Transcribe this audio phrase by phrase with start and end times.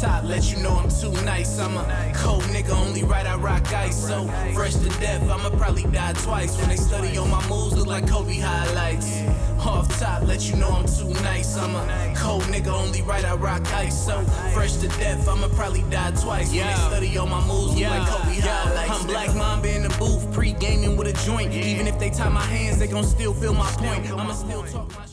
[0.00, 1.58] top, let you know I'm too nice.
[1.58, 4.06] I'm a cold nigga, only right I rock ice.
[4.06, 6.56] So fresh to death, I'ma probably die twice.
[6.58, 9.22] When they study on my moves, look like Kobe highlights.
[9.58, 11.56] Off top, let you know I'm too nice.
[11.56, 14.06] I'm a cold nigga, only right I rock ice.
[14.06, 14.22] So
[14.54, 16.52] fresh to death, I'ma probably die twice.
[16.52, 19.00] When they study on my moves, look like Kobe highlights.
[19.00, 21.52] I'm Black Mamba in the booth, pre gaming with a joint.
[21.52, 24.06] Even if they tie my hands, they gon' still feel my point.
[24.10, 25.12] I'ma still talk my shit.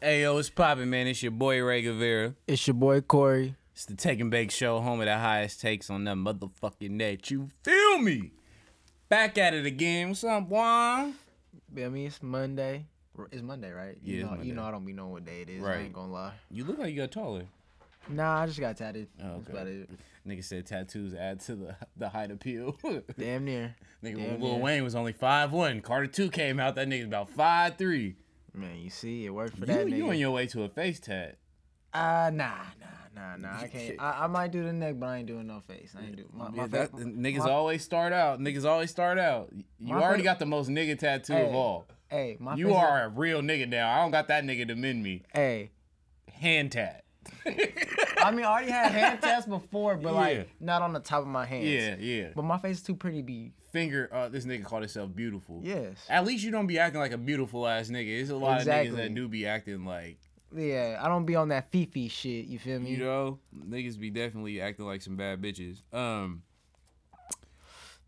[0.00, 1.06] Hey yo, what's poppin', man?
[1.06, 2.34] It's your boy Ray Guevara.
[2.46, 3.56] It's your boy Corey.
[3.74, 7.28] It's the Take and Bake Show, home of the highest takes on that motherfucking net.
[7.30, 8.30] You feel me?
[9.08, 10.08] Back at it again.
[10.10, 10.56] What's up, boy?
[10.56, 11.12] I
[11.74, 12.86] mean, it's Monday.
[13.32, 13.96] It's Monday, right?
[14.02, 14.46] Yeah, You it's know, Monday.
[14.46, 15.62] you know I don't be knowing what day it is.
[15.62, 15.80] I Right.
[15.82, 16.32] ain't gonna lie.
[16.50, 17.46] You look like you got taller.
[18.08, 19.08] Nah, I just got tatted.
[19.20, 19.52] Oh, That's okay.
[19.52, 19.90] about it.
[20.26, 22.76] Nigga said tattoos add to the the height appeal.
[23.18, 23.74] Damn near.
[24.02, 24.58] Damn Lil near.
[24.58, 25.80] Wayne was only five one.
[25.80, 26.74] Carter two came out.
[26.76, 28.16] That nigga's about five three.
[28.52, 29.96] Man, you see, it worked for You, that Nigga.
[29.96, 31.36] you on your way to a face tat.
[31.92, 33.58] Uh, nah, nah, nah, nah.
[33.60, 34.00] I can't.
[34.00, 35.94] I, I might do the neck, but I ain't doing no face.
[35.98, 36.28] I ain't do.
[36.32, 38.40] My, my Yeah, fa- that, niggas my- always start out.
[38.40, 39.50] Niggas always start out.
[39.78, 41.86] You already got the most nigga tattoo Hey, of all.
[42.08, 43.90] Hey, my You are a real nigga now.
[43.90, 45.22] I don't got that nigga to mend me.
[45.32, 45.70] Hey,
[46.32, 47.04] Hand tat.
[47.46, 50.18] I mean, I already had hand tats before, but Yeah.
[50.20, 51.66] like not on the top of my hands.
[51.66, 52.28] Yeah, yeah.
[52.34, 53.52] But my face is too pretty to be.
[53.72, 54.08] Finger.
[54.12, 55.60] Uh, this nigga called himself beautiful.
[55.64, 55.96] Yes.
[56.08, 58.16] At least you don't be acting like a beautiful ass nigga.
[58.16, 60.18] There's a lot of niggas that do be acting like
[60.54, 62.46] Yeah, I don't be on that fifi shit.
[62.46, 62.90] You feel me?
[62.90, 63.38] you know
[63.68, 65.82] niggas be definitely acting like some bad bitches.
[65.92, 66.42] Um,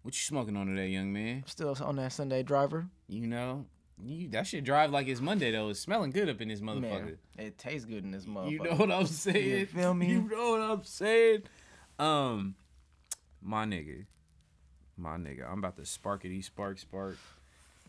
[0.02, 1.42] what you smoking on today, young man?
[1.46, 2.86] Still on that Sunday driver.
[3.08, 3.66] You know,
[4.04, 5.70] you that shit drive like it's Monday though.
[5.70, 6.82] It's smelling good up in this motherfucker.
[6.82, 8.50] Man, it tastes good in this motherfucker.
[8.50, 9.58] You know what I'm saying?
[9.58, 10.06] You feel me?
[10.08, 11.42] You know what I'm saying?
[11.98, 12.54] Um,
[13.42, 14.04] my nigga,
[14.96, 17.16] my nigga, I'm about to sparkity spark spark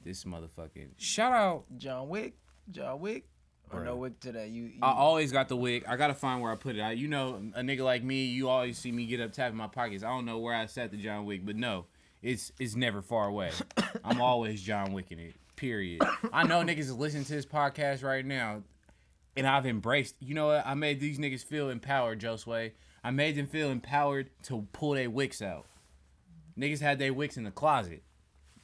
[0.03, 1.65] this motherfucking shout out.
[1.77, 2.35] John Wick,
[2.71, 3.27] John Wick,
[3.71, 3.99] or no Bruh.
[3.99, 4.47] Wick today.
[4.47, 5.85] You, you I always got the wig.
[5.87, 6.81] I gotta find where I put it.
[6.81, 9.67] I, you know, a nigga like me, you always see me get up tapping my
[9.67, 10.03] pockets.
[10.03, 11.85] I don't know where I set the John Wick, but no,
[12.21, 13.51] it's it's never far away.
[14.03, 15.35] I'm always John Wicking it.
[15.55, 16.01] Period.
[16.31, 18.61] I know niggas is listening to this podcast right now,
[19.35, 20.15] and I've embraced.
[20.19, 20.65] You know what?
[20.65, 22.71] I made these niggas feel empowered, Josue.
[23.03, 25.65] I made them feel empowered to pull their wicks out.
[26.57, 28.03] Niggas had their wicks in the closet.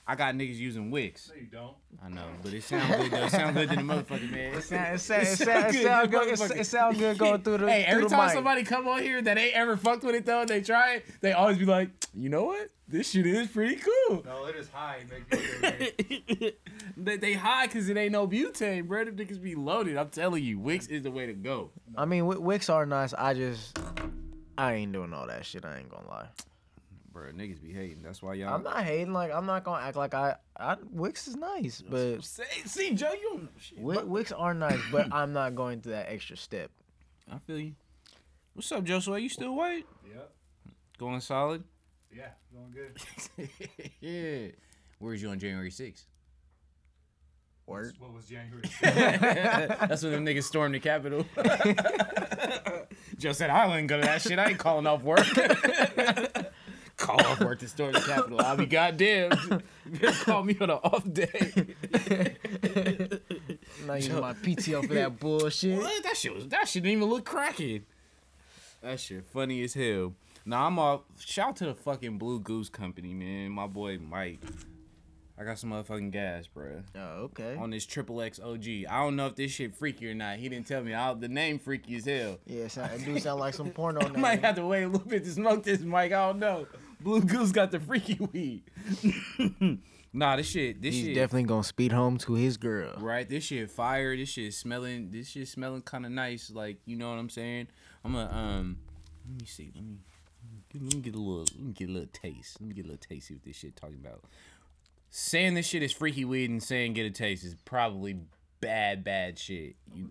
[0.05, 1.29] I got niggas using wicks.
[1.29, 1.75] No, you don't.
[2.03, 3.23] I know, but it sounds good though.
[3.23, 4.53] It sound good to the motherfucker, man.
[4.55, 6.59] It sound, it sound, it It sound, sound it good, sound good.
[6.59, 7.69] It, sound good going through the.
[7.71, 8.33] Hey, every the time mic.
[8.33, 11.31] somebody come on here that ain't ever fucked with it though, they try it, they
[11.31, 12.69] always be like, you know what?
[12.89, 14.23] This shit is pretty cool.
[14.25, 15.05] No, it is high.
[15.09, 15.71] Make you feel
[16.37, 16.53] good.
[16.97, 19.05] they, they high because it ain't no butane, bro.
[19.05, 19.95] Them niggas be loaded.
[19.95, 21.71] I'm telling you, Wicks is the way to go.
[21.95, 23.13] I mean, Wick- Wicks are nice.
[23.13, 23.79] I just,
[24.57, 25.63] I ain't doing all that shit.
[25.63, 26.27] I ain't gonna lie.
[27.13, 28.01] Bro, niggas be hating.
[28.01, 28.55] That's why y'all.
[28.55, 29.13] I'm not hating.
[29.13, 30.35] Like I'm not gonna act like I.
[30.57, 33.79] I Wicks is nice, but Say, see, Joe, you don't know shit.
[33.79, 34.79] Wick, Wicks are nice.
[34.91, 36.71] But I'm not going through that extra step.
[37.31, 37.73] I feel you.
[38.53, 39.19] What's up, Joshua?
[39.19, 39.85] You still white?
[40.07, 40.31] Yep.
[40.97, 41.63] Going solid?
[42.11, 43.49] Yeah, going good.
[43.99, 44.47] yeah.
[44.99, 46.05] Where's you on January 6th?
[47.65, 47.95] Word.
[47.97, 48.63] What was January?
[48.81, 51.25] That's when them niggas stormed the Capitol.
[53.17, 54.37] Joe said, I wouldn't go to that shit.
[54.37, 55.25] I ain't calling off work.
[57.03, 58.39] Call off work to storm the Capitol.
[58.39, 59.31] I'll be goddamn.
[59.85, 61.27] You better call me on an off day.
[63.85, 65.77] Not using my PTO for that bullshit.
[65.77, 66.03] What?
[66.03, 67.85] That shit was that shit didn't even look cracking.
[68.81, 70.13] That shit funny as hell.
[70.45, 71.01] Now I'm off.
[71.19, 73.51] Shout out to the fucking Blue Goose Company, man.
[73.51, 74.39] My boy Mike.
[75.37, 76.83] I got some motherfucking gas, bro.
[76.95, 77.55] Oh, okay.
[77.57, 78.65] On this triple X OG.
[78.89, 80.37] I don't know if this shit freaky or not.
[80.37, 80.93] He didn't tell me.
[80.93, 82.39] I, the name freaky as hell.
[82.45, 84.01] Yeah, it, sound, it do sound like some porno.
[84.01, 86.11] I might have to wait a little bit to smoke this, Mike.
[86.11, 86.67] I don't know.
[87.03, 88.63] Blue Goose got the freaky weed.
[90.13, 90.81] nah, this shit.
[90.81, 91.15] This He's shit.
[91.15, 92.93] definitely gonna speed home to his girl.
[92.97, 94.15] Right, this shit fire.
[94.15, 95.11] This shit smelling.
[95.11, 96.49] This shit smelling kind of nice.
[96.49, 97.67] Like you know what I'm saying.
[98.03, 98.77] I'm gonna um.
[99.27, 99.71] Let me see.
[99.75, 99.97] Let me.
[100.73, 101.45] Let me get a little.
[101.55, 102.59] Let me get a little taste.
[102.59, 103.27] Let me get a little taste.
[103.27, 104.23] See what this shit talking about.
[105.09, 108.17] Saying this shit is freaky weed and saying get a taste is probably
[108.59, 109.75] bad, bad shit.
[109.93, 110.09] You.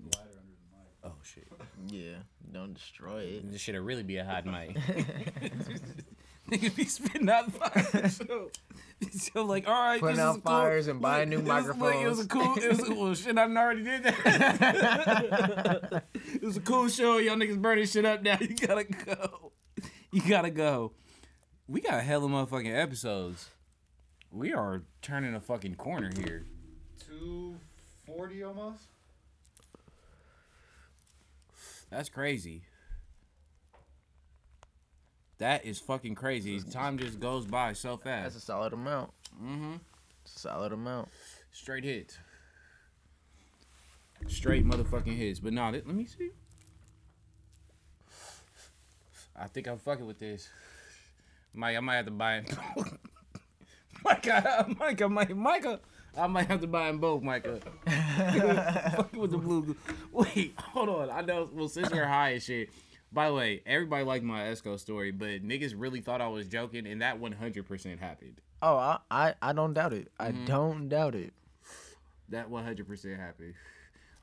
[1.04, 1.48] Oh shit.
[1.88, 2.18] Yeah,
[2.52, 3.50] don't destroy it.
[3.50, 4.76] This shit'll really be a hot mic.
[6.60, 8.16] Niggas be spitting out fires.
[8.16, 8.50] So,
[9.10, 10.52] so like, all right, Putting this out is cool.
[10.52, 12.26] fires and buying new It was- look, It was a microphones.
[12.28, 12.62] cool.
[12.62, 13.38] It was a, well, shit.
[13.38, 16.02] I done already did that.
[16.14, 17.18] it was a cool show.
[17.18, 18.38] Y'all niggas burning shit up now.
[18.40, 19.52] You gotta go.
[20.12, 20.92] You gotta go.
[21.68, 23.48] We got a hell hella motherfucking episodes.
[24.30, 26.44] We are turning a fucking corner here.
[27.06, 27.56] Two
[28.06, 28.82] forty almost.
[31.90, 32.62] That's crazy.
[35.42, 36.60] That is fucking crazy.
[36.60, 38.34] Time just goes by so fast.
[38.34, 39.10] That's a solid amount.
[39.42, 39.72] Mm-hmm.
[40.24, 41.08] Solid amount.
[41.50, 42.16] Straight hits.
[44.28, 45.40] Straight motherfucking hits.
[45.40, 46.30] But nah, let let me see.
[49.34, 50.48] I think I'm fucking with this.
[51.52, 52.54] Mike, I might have to buy it.
[54.04, 55.80] Micah, Micah, Micah, Micah.
[56.16, 57.58] I might have to buy them both, Micah.
[58.96, 59.74] fucking with the blue.
[60.12, 61.10] Wait, hold on.
[61.10, 61.50] I know.
[61.52, 62.70] Well, since we're high and shit.
[63.12, 66.86] By the way, everybody liked my Esco story, but niggas really thought I was joking,
[66.86, 68.40] and that 100% happened.
[68.62, 70.10] Oh, I, I, I don't doubt it.
[70.18, 70.44] I Mm-hmm.
[70.46, 71.34] don't doubt it.
[72.30, 73.54] That 100% happened.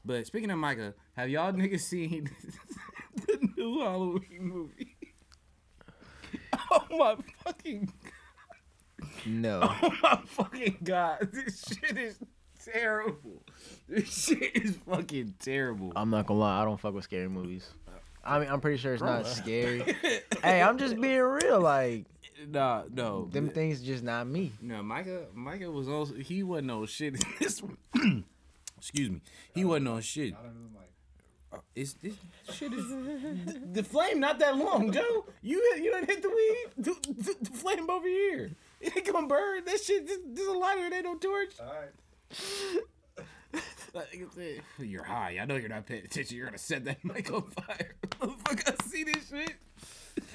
[0.03, 2.31] But speaking of Micah, have y'all niggas seen
[3.27, 4.95] the new Halloween movie?
[6.71, 9.09] Oh my fucking god.
[9.25, 9.59] No.
[9.81, 12.19] Oh my fucking god, this shit is
[12.63, 13.41] terrible.
[13.87, 15.91] This shit is fucking terrible.
[15.95, 16.61] I'm not gonna lie.
[16.61, 17.67] I don't fuck with scary movies.
[18.29, 19.95] I mean, I'm pretty sure it's not scary.
[20.43, 21.59] hey, I'm just being real.
[21.59, 22.05] Like
[22.47, 24.51] nah, no, them things, just not me.
[24.61, 24.83] no.
[24.83, 27.77] Micah, Micah was also he wasn't on shit in this one.
[28.77, 29.21] Excuse me,
[29.53, 30.33] he wasn't on shit.
[30.33, 30.85] Uh, not even like.
[31.75, 32.13] It's this
[32.53, 32.85] shit is
[33.73, 35.25] the flame not that long, Joe.
[35.41, 36.67] You you done hit the weed.
[36.77, 38.51] The, the, the flame over here.
[38.79, 39.65] It ain't gonna burn.
[39.65, 40.05] That shit.
[40.05, 40.85] This, there's a lighter.
[40.85, 41.53] It ain't no torch.
[41.59, 41.89] All right.
[43.91, 45.39] Like I said, You're high.
[45.41, 46.37] I know you're not paying attention.
[46.37, 47.95] You're gonna set that mic on fire.
[48.21, 49.53] Motherfucker, I see this shit.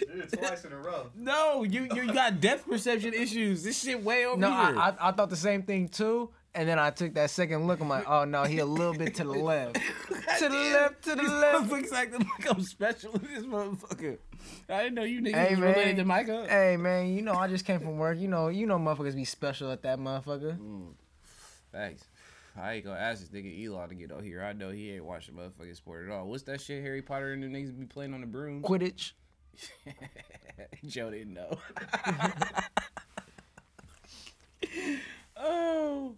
[0.00, 1.10] Did it twice in a row.
[1.14, 3.62] No, you you got depth perception issues.
[3.62, 4.76] This shit way over No, here.
[4.76, 6.30] I, I I thought the same thing too.
[6.56, 7.80] And then I took that second look.
[7.80, 9.74] I'm like, oh no, he a little bit to the left.
[9.76, 11.70] to the left, to the left.
[11.70, 14.18] Looks like the like I'm special in this motherfucker.
[14.68, 16.46] I didn't know you niggas Hey was man, related to Micah.
[16.48, 18.18] hey man, you know I just came from work.
[18.18, 20.58] You know, you know motherfuckers be special at that motherfucker.
[20.58, 20.92] Mm.
[21.72, 22.04] Thanks.
[22.56, 24.42] I ain't gonna ask this nigga Elon to get on here.
[24.42, 26.26] I know he ain't watching motherfucking sport at all.
[26.26, 28.62] What's that shit Harry Potter and the niggas be playing on the broom?
[28.62, 29.12] Quidditch.
[30.86, 31.58] Joe didn't know.
[35.36, 36.14] oh.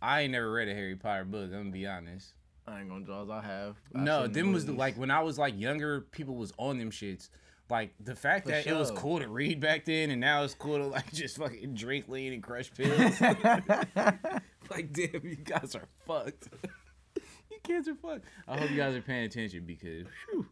[0.00, 2.34] I ain't never read a Harry Potter book, I'm gonna be honest.
[2.66, 3.30] I ain't gonna draws.
[3.30, 3.76] I have.
[3.94, 6.78] I've No, seen them was the, like when I was like younger, people was on
[6.78, 7.28] them shits.
[7.70, 10.54] Like the fact For that it was cool to read back then, and now it's
[10.54, 13.18] cool to like just fucking drink lean and crush pills.
[14.70, 16.48] like damn, you guys are fucked.
[17.50, 18.24] you kids are fucked.
[18.48, 20.46] I hope you guys are paying attention because, whew,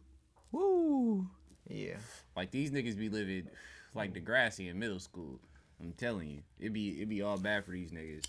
[0.51, 1.27] woo,
[1.69, 1.97] Yeah.
[2.35, 3.47] like these niggas be living
[3.93, 5.39] like Degrassi in middle school.
[5.79, 8.23] I'm telling you, it be it be all bad for these niggas.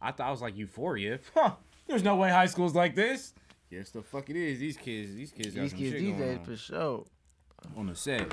[0.00, 1.18] I thought I was like Euphoria.
[1.34, 1.52] Huh?
[1.86, 3.32] There's no way high school's like this.
[3.70, 4.58] Yes, the fuck it is.
[4.58, 6.44] These kids, these kids got These some kids shit these going days on.
[6.44, 7.04] for sure.
[7.76, 8.26] on the set.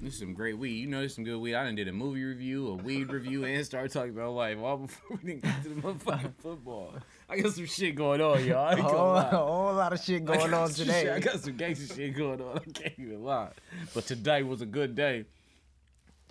[0.00, 0.74] This is some great weed.
[0.78, 1.54] You know, this is some good weed.
[1.54, 4.76] I done did a movie review, a weed review, and started talking about life all
[4.78, 6.94] before we didn't get to the motherfucking football.
[7.28, 8.58] I got some shit going on, y'all.
[8.64, 11.02] I A ain't gonna whole, a whole lot of shit going on today.
[11.04, 12.58] shit- I got some gangster shit going on.
[12.58, 13.50] I can't even lie.
[13.94, 15.24] But today was a good day.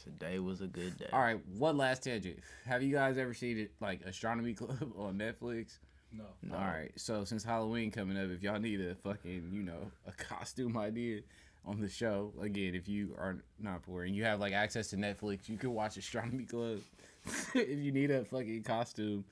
[0.02, 1.08] Today was a good day.
[1.12, 2.40] All right, one last tangent.
[2.66, 5.80] Have you guys ever seen it like Astronomy Club on Netflix?
[6.14, 6.24] No.
[6.56, 10.12] All right, so since Halloween coming up, if y'all need a fucking, you know, a
[10.14, 11.20] costume idea
[11.68, 14.96] on the show, again, if you are not poor and you have like access to
[14.96, 16.80] Netflix, you can watch Astronomy Club.
[17.54, 19.26] if you need a fucking costume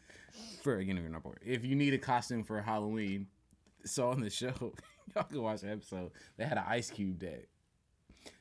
[0.61, 3.27] for again, if you're not poor, if you need a costume for Halloween,
[3.85, 4.73] so on the show,
[5.15, 6.11] y'all can watch the episode.
[6.37, 7.47] They had an Ice Cube deck.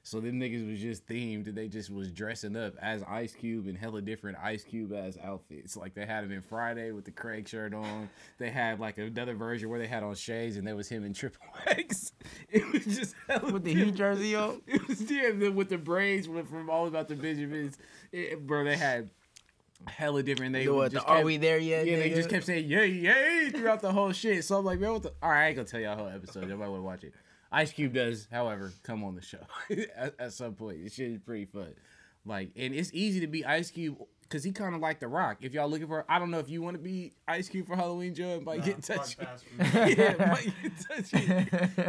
[0.03, 1.55] So them niggas was just themed.
[1.55, 5.77] They just was dressing up as Ice Cube in hella different Ice Cube as outfits.
[5.77, 8.11] Like they had him in Friday with the Craig shirt on.
[8.39, 11.15] They had like another version where they had on shades and there was him in
[11.15, 12.13] triple X.
[12.51, 14.61] It was just hella With the Heat jersey on.
[14.67, 17.79] It was yeah, the- with the braids went from all about the Benjamins.
[18.13, 19.09] It- bro, they had
[19.87, 20.53] hella different.
[20.53, 21.87] They what, just the, are we there yet?
[21.87, 24.45] yeah, they just kept saying yay, yay throughout the whole shit.
[24.45, 25.13] So I'm like, man, what the?
[25.23, 26.49] All right, I ain't gonna tell y'all whole episode.
[26.51, 27.15] Want to watch it.
[27.55, 29.39] Ice Cube does, however, come on the show
[29.97, 30.83] at, at some point.
[30.85, 31.75] This shit is pretty fun.
[32.27, 35.37] Like, and it's easy to be Ice Cube because he kind of like The Rock.
[35.43, 37.77] If y'all looking for, I don't know if you want to be Ice Cube for
[37.77, 38.37] Halloween, Joe.
[38.37, 39.17] It might Nah, get touchy.
[39.59, 41.19] yeah, might get touchy.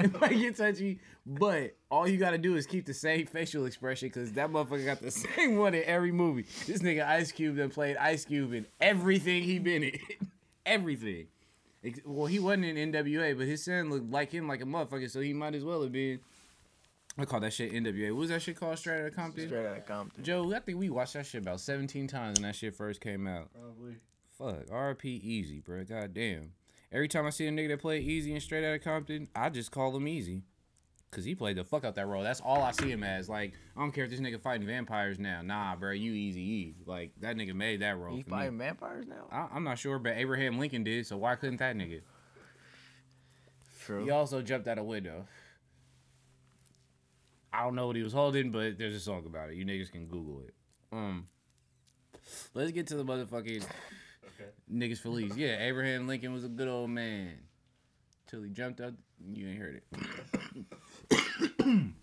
[0.03, 4.10] it might get touchy, but all you gotta do is keep the same facial expression
[4.10, 6.45] because that motherfucker got the same one in every movie.
[6.67, 9.98] This nigga Ice Cube that played Ice Cube in everything he been in.
[10.65, 11.27] everything.
[11.86, 15.10] Ex- Well, he wasn't in NWA, but his son looked like him like a motherfucker,
[15.10, 16.20] so he might as well have been.
[17.18, 18.12] I call that shit NWA.
[18.12, 18.77] What was that shit called?
[18.77, 19.48] Straight Outta Compton.
[19.48, 20.24] Straight out of Compton.
[20.24, 23.25] Joe, I think we watched that shit about 17 times when that shit first came
[23.27, 23.50] out.
[23.54, 23.96] Probably.
[24.38, 25.86] Fuck, RP Eazy, bro.
[25.86, 26.51] God damn.
[26.92, 29.72] Every time I see a nigga that play Eazy and Straight Outta Compton, I just
[29.72, 30.42] call him Eazy.
[31.15, 32.24] Cause he played the fuck out that role.
[32.24, 33.29] That's all I see him as.
[33.29, 35.41] Like, I don't care if this nigga fighting vampires now.
[35.41, 36.75] Nah, bro, you Easy E.
[36.86, 38.17] Like that nigga made that role.
[38.17, 38.36] He for me.
[38.36, 39.27] fighting vampires now?
[39.31, 41.07] I, I'm not sure, but Abraham Lincoln did.
[41.07, 42.01] So why couldn't that nigga?
[43.86, 44.03] True.
[44.03, 45.25] He also jumped out a window.
[47.53, 49.55] I don't know what he was holding, but there's a song about it.
[49.55, 50.53] You niggas can Google it.
[50.91, 51.27] Um,
[52.53, 54.50] let's get to the motherfucking Okay.
[54.69, 55.38] niggas Felice.
[55.38, 57.38] Yeah, Abraham Lincoln was a good old man.
[58.27, 58.93] Till he jumped out.
[59.34, 60.65] You ain't heard it.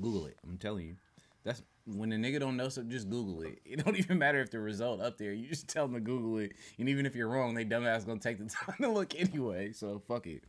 [0.00, 0.36] Google it.
[0.44, 0.96] I'm telling you.
[1.44, 3.60] That's when a nigga don't know something, just Google it.
[3.64, 5.32] It don't even matter if the result up there.
[5.32, 8.18] You just tell them to Google it, and even if you're wrong, they dumbass gonna
[8.18, 9.72] take the time to look anyway.
[9.72, 10.44] So fuck it.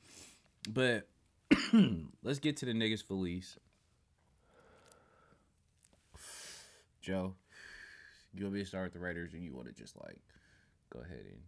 [0.70, 1.08] But
[2.24, 3.58] let's get to the niggas Felice.
[7.02, 7.36] Joe,
[8.34, 10.20] you want me to start with the Raiders, and you want to just like
[10.92, 11.40] go ahead and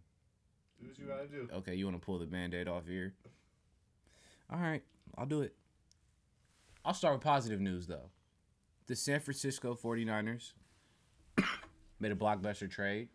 [0.80, 1.48] Do what you gotta do.
[1.58, 3.14] Okay, you want to pull the band-aid off here?
[4.50, 4.82] All right,
[5.18, 5.54] I'll do it.
[6.84, 8.10] I'll start with positive news though.
[8.86, 10.52] The San Francisco 49ers
[12.00, 13.08] made a blockbuster trade.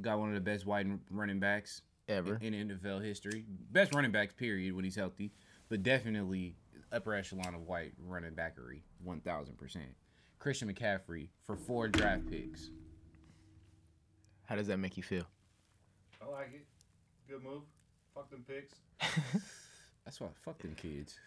[0.00, 2.38] Got one of the best wide running backs Ever.
[2.40, 3.44] in NFL history.
[3.70, 5.32] Best running backs, period, when he's healthy.
[5.68, 6.56] But definitely
[6.92, 9.76] upper echelon of white running backery, 1,000%.
[10.38, 12.70] Christian McCaffrey for four draft picks.
[14.46, 15.24] How does that make you feel?
[16.22, 16.66] I like it.
[17.28, 17.62] Good move.
[18.14, 18.74] Fuck them picks.
[20.04, 21.18] That's why, fuck them kids.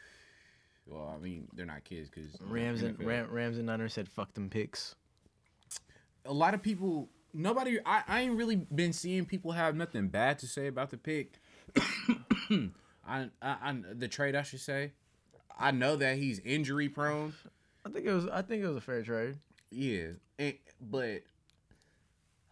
[0.87, 4.33] Well, I mean, they're not kids because Rams and Ram, Rams and Niners said fuck
[4.33, 4.95] them picks.
[6.25, 10.37] a lot of people nobody I, I ain't really been seeing people have nothing bad
[10.39, 11.39] to say about the pick
[11.79, 12.67] I,
[13.07, 14.91] I, I the trade i should say
[15.57, 17.33] i know that he's injury prone
[17.85, 18.27] I think it was.
[18.27, 19.37] I think it was a fair trade.
[19.71, 20.07] yeah
[20.37, 21.21] and, but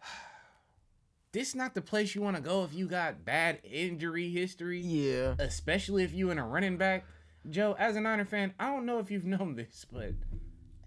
[1.32, 5.34] this not the place you want to go if you got bad injury history Yeah.
[5.38, 7.04] especially if you in a running back
[7.48, 10.12] joe as a niner fan i don't know if you've known this but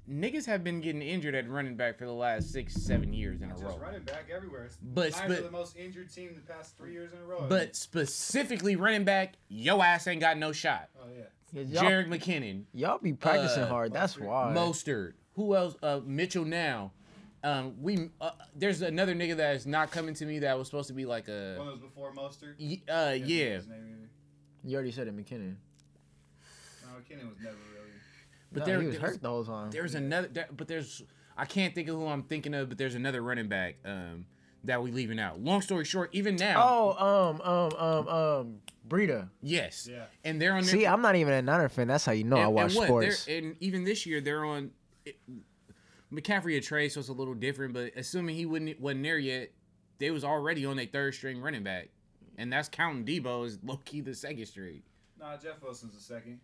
[0.10, 3.50] niggas have been getting injured at running back for the last six seven years in
[3.50, 4.70] a Just row running back everywhere.
[4.82, 7.46] But- Niners but- are the most injured team the past three years in a row.
[7.48, 10.90] But specifically running back, yo ass ain't got no shot.
[11.02, 11.24] oh yeah.
[11.54, 13.94] Yeah, Jerick McKinnon, y'all be practicing uh, hard.
[13.94, 14.52] That's why.
[14.56, 15.76] Mostert, who else?
[15.82, 16.92] Uh, Mitchell now.
[17.44, 20.88] Um, we uh, there's another nigga that is not coming to me that was supposed
[20.88, 22.56] to be like a One a that was before Mostert.
[22.60, 24.10] y- uh Can't think of yeah, his name.
[24.66, 25.56] You already said it, McKinnon.
[26.94, 27.90] No, McKinnon was never really.
[28.52, 29.72] but no, there he was there's, hurt the whole time.
[29.72, 31.02] there's another there, but there's
[31.38, 34.26] I can't think of who I'm thinking of, but there's another running back um
[34.66, 35.42] that we leaving out.
[35.42, 38.56] Long story short, even now, Oh, um, um, um, um,
[38.88, 39.28] Breida.
[39.42, 40.06] yes, Yeah.
[40.24, 41.90] and they're on their, See, I'm not even a Niner fan.
[41.90, 43.26] That's how you know I watch and what, sports.
[43.26, 44.72] they're- And even this year, they're on.
[45.06, 45.18] It,
[46.14, 47.74] McCaffrey a trade, so it's a little different.
[47.74, 49.50] But assuming he wouldn't wasn't there yet,
[50.00, 51.90] they was already on their third string running back,
[52.38, 54.84] and that's counting Deebo as low key the second string.
[55.20, 56.40] Nah, Jeff Wilson's the second.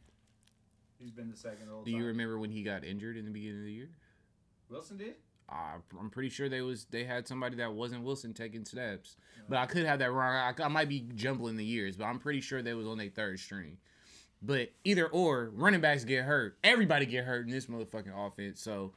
[0.99, 1.99] He's been the second the whole Do time.
[2.01, 3.89] you remember when he got injured in the beginning of the year?
[4.69, 5.15] Wilson did?
[5.49, 9.15] Uh, I'm pretty sure they was they had somebody that wasn't Wilson taking snaps,
[9.47, 10.35] but I could have that wrong.
[10.35, 13.09] I, I might be jumbling the years, but I'm pretty sure they was on their
[13.09, 13.77] third string.
[14.43, 16.57] But either or, running backs get hurt.
[16.63, 18.61] Everybody get hurt in this motherfucking offense.
[18.61, 18.93] So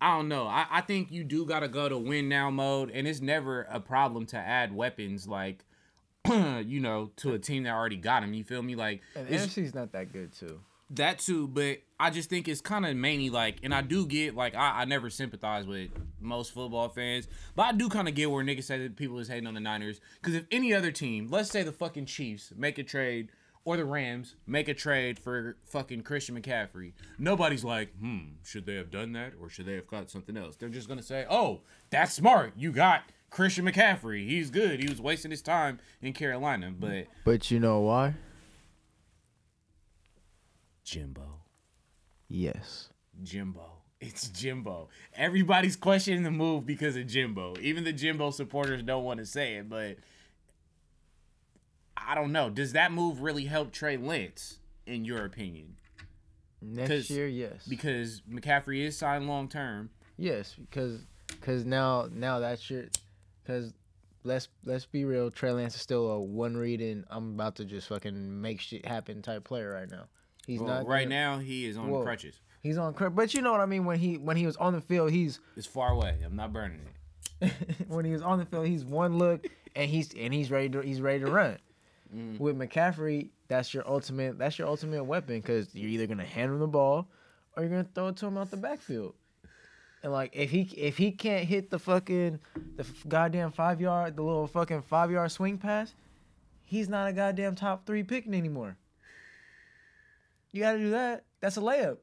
[0.00, 0.46] I don't know.
[0.48, 3.78] I, I think you do gotta go to win now mode, and it's never a
[3.78, 5.64] problem to add weapons like
[6.28, 8.34] you know to a team that already got him.
[8.34, 8.74] You feel me?
[8.74, 10.60] Like and it's- NFC's not that good too.
[10.90, 14.34] That too, but I just think it's kind of mainly like, and I do get
[14.34, 15.90] like I, I never sympathize with
[16.20, 19.28] most football fans, but I do kind of get where niggas say that people is
[19.28, 20.00] hating on the Niners.
[20.20, 23.30] Because if any other team, let's say the fucking Chiefs make a trade,
[23.64, 28.76] or the Rams make a trade for fucking Christian McCaffrey, nobody's like, hmm, should they
[28.76, 30.54] have done that or should they have got something else?
[30.56, 32.52] They're just gonna say, oh, that's smart.
[32.56, 34.26] You got Christian McCaffrey.
[34.28, 34.80] He's good.
[34.80, 38.14] He was wasting his time in Carolina, but But you know why?
[40.86, 41.40] Jimbo.
[42.28, 42.90] Yes.
[43.22, 43.72] Jimbo.
[44.00, 44.88] It's Jimbo.
[45.14, 47.56] Everybody's questioning the move because of Jimbo.
[47.60, 49.96] Even the Jimbo supporters don't want to say it, but
[51.96, 52.50] I don't know.
[52.50, 55.76] Does that move really help Trey Lance, in your opinion?
[56.62, 57.66] Next year, yes.
[57.66, 59.90] Because McCaffrey is signed long term.
[60.16, 62.84] Yes, because because now now that's your
[63.42, 63.72] because
[64.22, 65.30] let's let's be real.
[65.30, 68.86] Trey Lance is still a one read and I'm about to just fucking make shit
[68.86, 70.04] happen type player right now.
[70.46, 72.02] He's Well, not right now, he is on Whoa.
[72.02, 72.40] crutches.
[72.62, 73.84] He's on crutches, but you know what I mean.
[73.84, 76.18] When he when he was on the field, he's It's far away.
[76.24, 76.80] I'm not burning
[77.40, 77.52] it.
[77.88, 80.80] when he was on the field, he's one look and he's and he's ready to
[80.80, 81.58] he's ready to run.
[82.14, 82.38] Mm.
[82.38, 86.58] With McCaffrey, that's your ultimate that's your ultimate weapon because you're either gonna hand him
[86.60, 87.08] the ball
[87.56, 89.14] or you're gonna throw it to him out the backfield.
[90.02, 92.38] And like if he if he can't hit the fucking
[92.76, 95.94] the f- goddamn five yard the little fucking five yard swing pass,
[96.64, 98.76] he's not a goddamn top three picking anymore.
[100.56, 101.24] You got to do that.
[101.40, 101.98] That's a layup.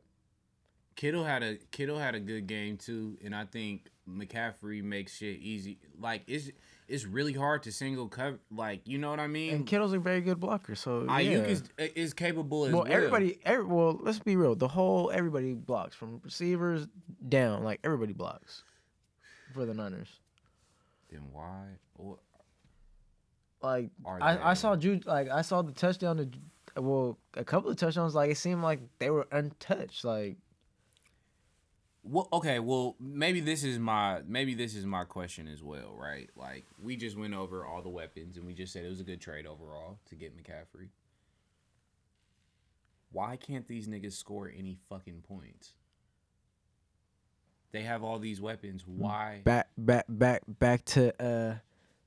[0.96, 5.40] Kittle had a Kittle had a good game too, and I think McCaffrey makes shit
[5.40, 5.80] easy.
[6.00, 6.52] Like it's
[6.88, 8.38] it's really hard to single cover.
[8.52, 9.56] Like you know what I mean?
[9.56, 10.76] And Kittle's a very good blocker.
[10.76, 11.38] So ah, Aiyuk yeah.
[11.46, 11.64] is
[11.96, 12.94] is capable as well, well.
[12.94, 14.54] everybody, every, well, let's be real.
[14.54, 16.88] The whole everybody blocks from receivers
[17.28, 17.64] down.
[17.64, 18.64] Like everybody blocks
[19.52, 20.20] for the Niners.
[21.10, 21.70] Then why?
[21.96, 22.20] Or,
[23.64, 25.08] Like I, I saw Jude.
[25.08, 26.18] Like I saw the touchdown.
[26.18, 26.30] To,
[26.78, 28.16] well, a couple of touchdowns.
[28.16, 30.04] Like it seemed like they were untouched.
[30.04, 30.38] Like
[32.04, 32.60] Well, okay.
[32.60, 36.30] Well, maybe this is my maybe this is my question as well, right?
[36.36, 39.06] Like we just went over all the weapons and we just said it was a
[39.06, 40.90] good trade overall to get McCaffrey.
[43.12, 45.74] Why can't these niggas score any fucking points?
[47.72, 48.84] They have all these weapons.
[48.86, 49.42] Why?
[49.44, 51.56] Back back back back to uh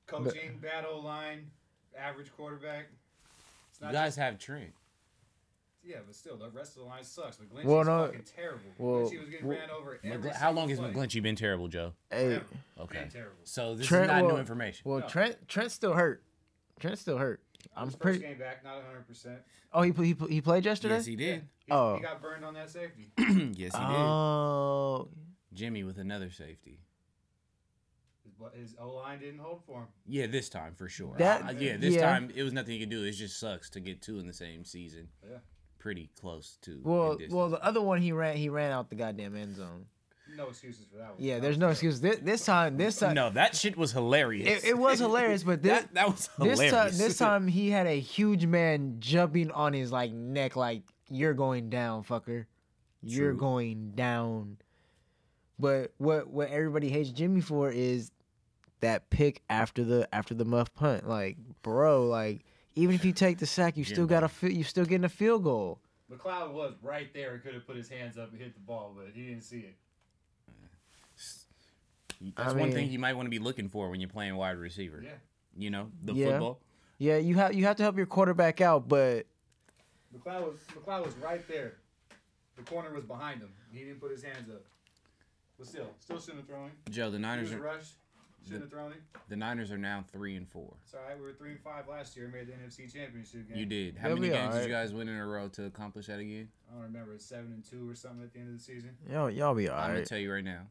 [0.07, 1.51] Coaching, bad O line,
[1.97, 2.87] average quarterback.
[3.79, 4.73] It's You guys just, have Trent.
[5.83, 7.37] yeah, but still, the rest of the line sucks.
[7.37, 8.59] McGlinchey's Well, no, fucking terrible.
[8.77, 11.05] well, McGlinchey was getting well, ran over every McGl- how long has single play.
[11.07, 11.93] McGlinchey been terrible, Joe?
[12.11, 12.41] Eight.
[12.79, 13.07] Okay.
[13.11, 13.35] Terrible.
[13.43, 14.89] So this Trent is not well, new information.
[14.89, 15.07] Well, No.
[15.07, 16.23] Trent Trent's still hurt.
[16.79, 17.41] Trent's still hurt.
[17.75, 18.19] I'm His first pretty.
[18.19, 19.07] game back, not 100.
[19.07, 19.39] percent
[19.73, 20.95] Oh, he he he played yesterday.
[20.95, 21.47] yes, he did.
[21.69, 21.95] Oh.
[21.95, 23.11] he got burned on that safety.
[23.17, 23.71] yes, he did.
[23.75, 25.09] Oh,
[25.53, 26.79] Jimmy with another safety.
[28.53, 29.87] His, his O line didn't hold for him.
[30.05, 31.15] Yeah, this time for sure.
[31.17, 32.01] That- Uh, yeah, this yeah.
[32.11, 33.03] time it was nothing you could do.
[33.03, 35.09] It just sucks to get two in the same season.
[35.23, 35.37] Yeah.
[35.79, 36.81] Pretty close to.
[36.83, 39.85] well, well, the other one he ran he ran out the goddamn end zone.
[40.35, 41.15] No excuses for that one.
[41.19, 41.71] Yeah, That there's no terrible.
[41.71, 42.01] excuse.
[42.01, 44.63] This, this time, this time, no, that shit was hilarious.
[44.65, 47.87] it, it was hilarious, but this that that was this time this time he had
[47.87, 52.45] a huge man jumping on his like neck, like you're going down, fucker.
[53.01, 53.39] You're True.
[53.39, 54.57] going down.
[55.59, 58.11] But what what everybody hates Jimmy for is
[58.81, 61.07] that pick after the after the muff punt.
[61.07, 62.41] Like, bro, like
[62.75, 65.09] even if you take the sack, you still got a fi- you still getting a
[65.09, 65.79] field goal.
[66.11, 68.93] McCloud was right there and could have put his hands up and hit the ball,
[68.95, 69.75] but he didn't see it.
[72.35, 74.57] That's I one thing you might want to be looking for when you're playing wide
[74.57, 75.01] receiver.
[75.03, 75.11] Yeah.
[75.55, 76.25] You know the Yeah.
[76.31, 76.59] football.
[76.97, 79.27] Yeah, you have you have to help your quarterback out, but
[80.15, 81.75] McCloud was McCloud was right there.
[82.55, 83.51] The corner was behind him.
[83.71, 84.63] He didn't put his hands up.
[85.59, 86.71] But still, still shouldn't have thrown.
[86.89, 87.93] Joe, the He Niners was are rushed.
[88.47, 89.01] Shouldn't have thrown him.
[89.29, 90.73] the Niners are now three and four.
[90.83, 91.17] It's all right.
[91.17, 92.27] We were three and five last year.
[92.27, 93.57] Made the NFC Championship game.
[93.57, 93.97] You did.
[93.97, 94.87] How They'll many be games did you alright.
[94.87, 96.49] guys win in a row to accomplish that again?
[96.69, 97.13] I don't remember.
[97.13, 98.91] It's seven and two or something at the end of the season.
[99.09, 100.05] y'all y'all be I'm gonna alright.
[100.07, 100.61] tell you right now,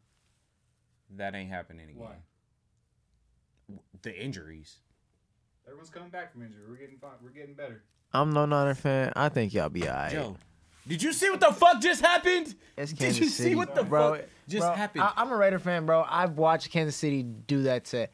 [1.17, 2.01] that ain't happening again.
[2.03, 2.17] Why?
[4.03, 4.77] The injuries.
[5.67, 6.63] Everyone's coming back from injury.
[6.69, 7.11] We're getting fine.
[7.23, 7.83] We're getting better.
[8.13, 9.13] I'm no Niner fan.
[9.17, 10.13] I think y'all be alright.
[10.13, 10.37] Joe,
[10.87, 12.55] did you see what the fuck just happened?
[12.77, 14.15] It's Did you City, see what the bro.
[14.15, 15.05] fuck just bro, happened?
[15.05, 16.05] I, am a Raider fan, bro.
[16.09, 18.09] I've watched Kansas City do that to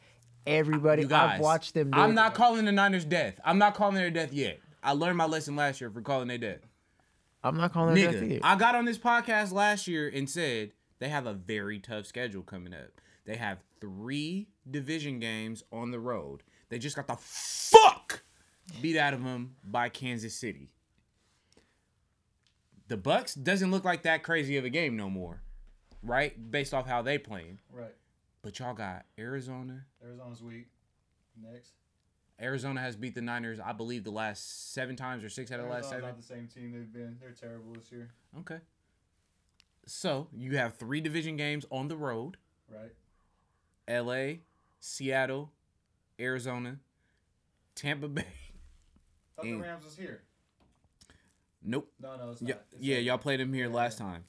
[0.47, 1.03] everybody.
[1.03, 1.91] you guys, I've watched them.
[1.91, 2.13] Do I'm it.
[2.13, 3.39] not calling the Niners death.
[3.45, 4.59] I'm not calling their death yet.
[4.81, 6.59] I learned my lesson last year for calling their death.
[7.43, 8.39] I'm not calling it death Nigga, either.
[8.43, 12.41] I got on this podcast last year and said they have a very tough schedule
[12.41, 13.01] coming up.
[13.25, 16.43] They have three division games on the road.
[16.69, 18.23] They just got the fuck
[18.81, 20.69] beat out of them by Kansas City.
[22.87, 25.41] The Bucks doesn't look like that crazy of a game no more,
[26.01, 26.51] right?
[26.51, 27.59] Based off how they playing.
[27.71, 27.95] Right.
[28.41, 29.85] But y'all got Arizona.
[30.03, 30.67] Arizona's weak.
[31.41, 31.71] Next.
[32.41, 35.65] Arizona has beat the Niners, I believe, the last seven times or six out of
[35.67, 36.05] the last seven.
[36.05, 37.17] not the same team they've been.
[37.21, 38.09] They're terrible this year.
[38.39, 38.57] Okay.
[39.85, 42.37] So you have three division games on the road.
[42.69, 42.93] Right.
[43.87, 44.39] LA,
[44.79, 45.51] Seattle,
[46.19, 46.79] Arizona,
[47.75, 48.25] Tampa Bay.
[49.35, 50.23] Thought the Rams was here.
[51.63, 51.91] Nope.
[51.99, 52.63] No, no, it's Yeah, not.
[52.73, 54.05] It's yeah, like- y'all played them here Yeah, last yeah.
[54.05, 54.25] time.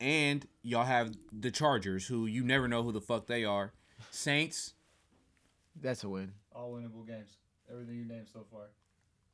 [0.00, 3.72] And y'all have the Chargers, who you never know who the fuck they are.
[4.10, 4.74] Saints,
[5.78, 7.36] That's a win All winnable games.
[7.70, 8.70] Everything you named so far.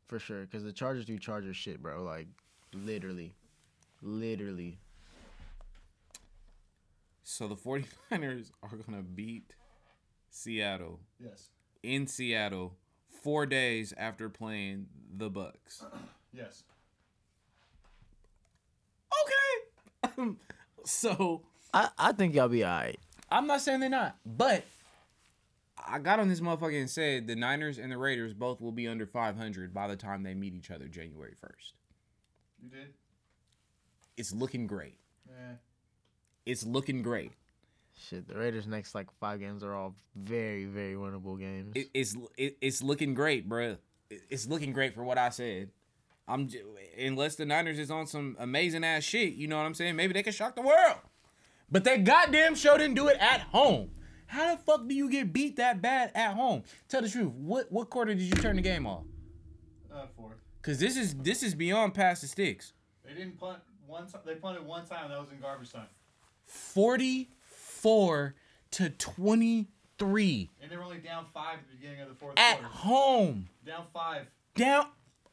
[0.07, 0.43] for sure.
[0.43, 2.03] Because the Chargers do Chargers shit, bro.
[2.03, 2.27] Like
[2.75, 3.35] literally,
[4.03, 4.79] literally.
[7.23, 9.55] so the 49ers are going to beat
[10.31, 11.51] Seattle Yes.
[11.83, 12.77] in Seattle
[13.23, 15.85] 4 days after playing the Bucks.
[16.33, 16.65] Yes.
[19.11, 19.69] Okay.
[20.85, 21.43] So
[21.75, 22.99] I, I think y'all be alright.
[23.31, 24.65] I'm not saying they're not, but
[25.87, 28.87] I got on this motherfucker and said the Niners and the Raiders both will be
[28.89, 31.73] under 500 by the time they meet each other January 1st.
[32.63, 32.95] You did?
[34.17, 34.99] It's looking great.
[35.29, 35.55] Yeah.
[36.47, 37.33] It's looking great.
[38.09, 41.73] Shit, the Raiders' next like five games are all very, very winnable games.
[41.75, 43.77] It, it's it, it's looking great, bro.
[44.11, 45.71] It- It's looking great for what I said.
[46.29, 46.49] I'm
[46.99, 49.97] unless the Niners is on some amazing ass shit, you know what I'm saying?
[49.97, 50.99] Maybe they can shock the world.
[51.71, 53.91] But that goddamn show didn't do it at home.
[54.27, 56.65] How the fuck do you get beat that bad at home?
[56.89, 57.33] Tell the truth.
[57.33, 59.05] What what quarter did you turn the game off?
[59.93, 60.35] Uh, fourth.
[60.63, 62.73] Cause this is this is beyond past the sticks.
[63.05, 64.23] They didn't punt one time.
[64.25, 65.11] They punted one time.
[65.11, 65.87] That was in garbage time.
[66.45, 68.35] Forty four
[68.73, 72.39] to twenty three And they were only down five at the beginning of the fourth
[72.39, 72.69] at quarter.
[72.69, 73.49] home.
[73.65, 74.27] Down five.
[74.57, 74.87] Down.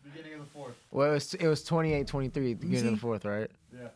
[0.03, 0.73] Beginning of the fourth.
[0.91, 3.49] well, it was it was 28-23 the beginning of the fourth, right?
[3.73, 3.87] Yeah.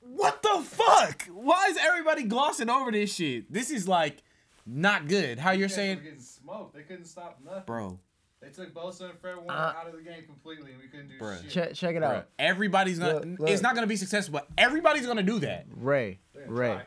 [0.00, 1.24] What the fuck?
[1.32, 3.52] Why is everybody glossing over this shit?
[3.52, 4.22] This is like
[4.66, 5.38] not good.
[5.38, 6.74] How you're They saying, were getting smoked.
[6.74, 7.62] They couldn't stop nothing.
[7.66, 7.98] bro?
[8.40, 11.08] They took Bosa and Fred Warner Uh, out of the game completely, and we couldn't
[11.08, 11.40] do Bruh.
[11.42, 11.50] shit.
[11.50, 12.28] Check check it Bruh, out.
[12.38, 13.14] everybody's gonna.
[13.14, 13.50] Look, look.
[13.50, 15.66] It's not gonna be successful, but everybody's gonna do that.
[15.74, 16.82] Ray, They're gonna Ray, try.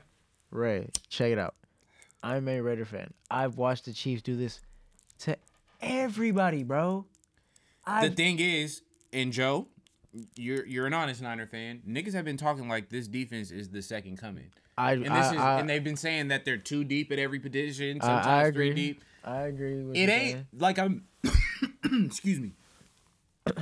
[0.51, 1.55] Ray, check it out.
[2.23, 3.13] I'm a Raider fan.
[3.29, 4.62] I've watched the Chiefs do this
[5.19, 5.36] to
[5.82, 7.06] everybody, bro.
[8.02, 9.67] The thing is, and Joe,
[10.36, 11.82] you're you're an honest Niner fan.
[11.88, 15.34] Niggas have been talking like this defense is the second coming, I and this I,
[15.34, 18.52] is, I, and they've been saying that they're two deep at every position, sometimes I
[18.52, 18.74] three agree.
[18.76, 19.04] deep.
[19.24, 20.48] I agree with It you, ain't man.
[20.58, 21.06] like I'm.
[22.06, 22.54] excuse me.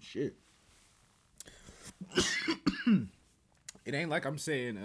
[0.00, 0.34] Shit.
[3.84, 4.76] it ain't like I'm saying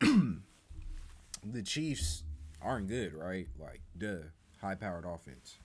[0.00, 0.42] um
[1.44, 2.22] the Chiefs
[2.62, 3.48] aren't good, right?
[3.58, 4.28] Like duh,
[4.60, 5.58] high powered offense.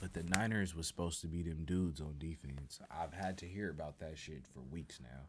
[0.00, 2.80] But the Niners was supposed to be them dudes on defense.
[2.90, 5.26] I've had to hear about that shit for weeks now.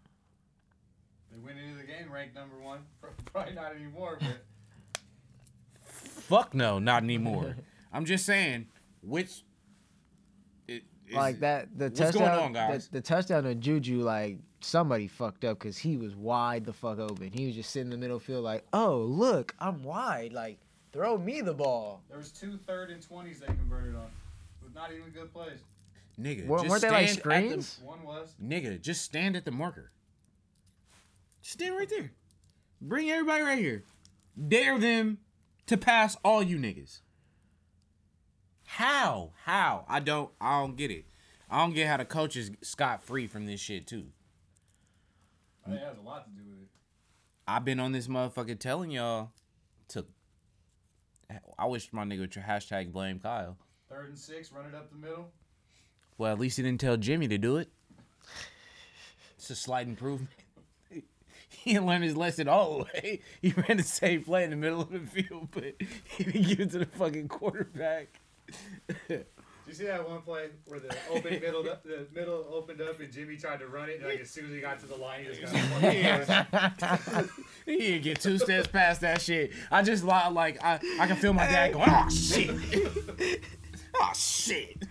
[1.32, 2.80] They went into the game ranked number one.
[3.34, 4.46] Probably not anymore, but
[6.32, 7.58] Fuck no, not anymore.
[7.94, 8.68] I'm just saying,
[9.02, 9.44] which
[11.16, 12.88] like that the What's touchdown going on, guys?
[12.88, 17.00] The, the touchdown to Juju like somebody fucked up because he was wide the fuck
[17.00, 17.32] open.
[17.32, 20.34] He was just sitting in the middle field like, oh look, I'm wide.
[20.34, 20.60] Like
[20.92, 22.04] throw me the ball.
[22.10, 24.08] there was two third and twenties they converted on.
[24.64, 25.60] With not even good plays.
[26.20, 27.20] Nigga, Weren't- just weren't they like stand at the-
[27.64, 27.80] screens?
[27.84, 28.36] One was.
[28.44, 29.92] Nigga, just stand at the marker.
[31.42, 32.12] Just Stand right there.
[32.82, 33.84] Bring everybody right here.
[34.48, 35.18] Dare them
[35.68, 37.02] to pass all you niggas.
[38.76, 39.32] How?
[39.44, 39.84] How?
[39.90, 40.30] I don't.
[40.40, 41.04] I don't get it.
[41.50, 44.06] I don't get how the coaches scot free from this shit too.
[45.66, 46.70] I think it has a lot to do with it.
[47.46, 49.32] I've been on this motherfucker telling y'all
[49.90, 50.06] to.
[51.60, 53.58] I wish my nigga would hashtag blame Kyle.
[53.90, 55.32] Third and six, run it up the middle.
[56.18, 57.70] Well, at least he didn't tell Jimmy to do it.
[59.36, 60.30] It's a slight improvement.
[61.50, 63.20] He didn't learn his lesson all the way.
[63.42, 65.76] He ran the same play in the middle of the field, but
[66.18, 68.21] he didn't give it to the fucking quarterback.
[69.08, 69.26] Did
[69.68, 73.38] you see that one play where the open middle, the middle opened up and Jimmy
[73.38, 74.00] tried to run it?
[74.00, 75.54] And like as soon as he got to the line, he just
[76.28, 77.26] got.
[77.66, 79.52] He didn't get two steps past that shit.
[79.72, 82.50] I just li- like I, I can feel my dad going, oh shit,
[83.96, 84.84] oh shit.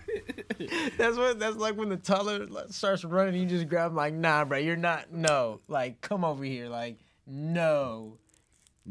[0.97, 1.37] That's what.
[1.37, 3.35] That's like when the toddler starts running.
[3.41, 5.11] You just grab him like, nah, bro, you're not.
[5.11, 6.69] No, like come over here.
[6.69, 6.97] Like
[7.27, 8.17] no.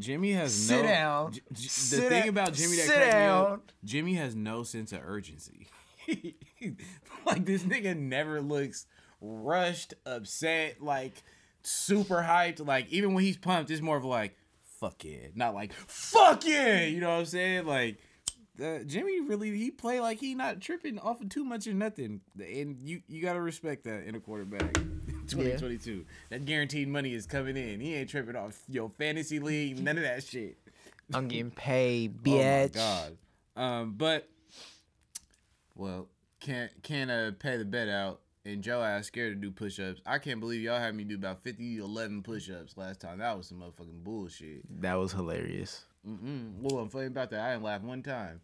[0.01, 0.83] Jimmy has Sit no.
[0.83, 1.33] down.
[1.33, 3.53] J- J- the Sit thing about Jimmy that cracked me down.
[3.53, 5.69] up, Jimmy has no sense of urgency.
[7.27, 8.87] like this nigga never looks
[9.21, 11.23] rushed, upset, like
[11.63, 12.67] super hyped.
[12.67, 14.37] Like even when he's pumped, it's more of like
[14.81, 16.85] fuck yeah, not like fuck yeah.
[16.85, 17.67] You know what I'm saying?
[17.67, 17.99] Like.
[18.61, 22.21] Uh, Jimmy really he play like he not tripping off of too much or nothing,
[22.39, 24.77] and you you gotta respect that in a quarterback.
[25.31, 27.81] 2022, that guaranteed money is coming in.
[27.81, 30.59] He ain't tripping off your fantasy league, none of that shit.
[31.13, 32.73] I'm getting paid, Oh my bitch.
[32.75, 33.17] god.
[33.57, 34.29] Um, but
[35.75, 36.09] well,
[36.41, 38.21] can't can't uh, pay the bet out.
[38.47, 40.01] And Joe ass scared to do push-ups.
[40.07, 43.19] I can't believe y'all had me do about 50, 11 push-ups last time.
[43.19, 44.63] That was some motherfucking bullshit.
[44.81, 45.85] That was hilarious.
[46.09, 46.55] Mm-mm.
[46.59, 47.41] Well, I'm funny about that.
[47.41, 48.41] I didn't laugh one time.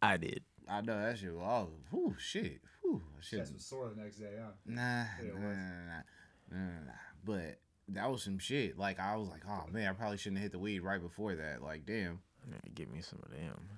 [0.00, 0.42] I did.
[0.66, 1.34] I know that shit.
[1.34, 2.60] Was, oh, whew, shit.
[2.86, 3.38] Whew, I should.
[3.40, 4.50] Chest was sore the next day, huh?
[4.64, 6.02] Nah, Yeah, nah, nah, nah,
[6.50, 6.92] nah, nah, nah.
[7.24, 8.78] But that was some shit.
[8.78, 11.34] Like I was like, oh man, I probably shouldn't have hit the weed right before
[11.34, 11.62] that.
[11.62, 12.20] Like, damn.
[12.46, 13.68] I need to give me some of them.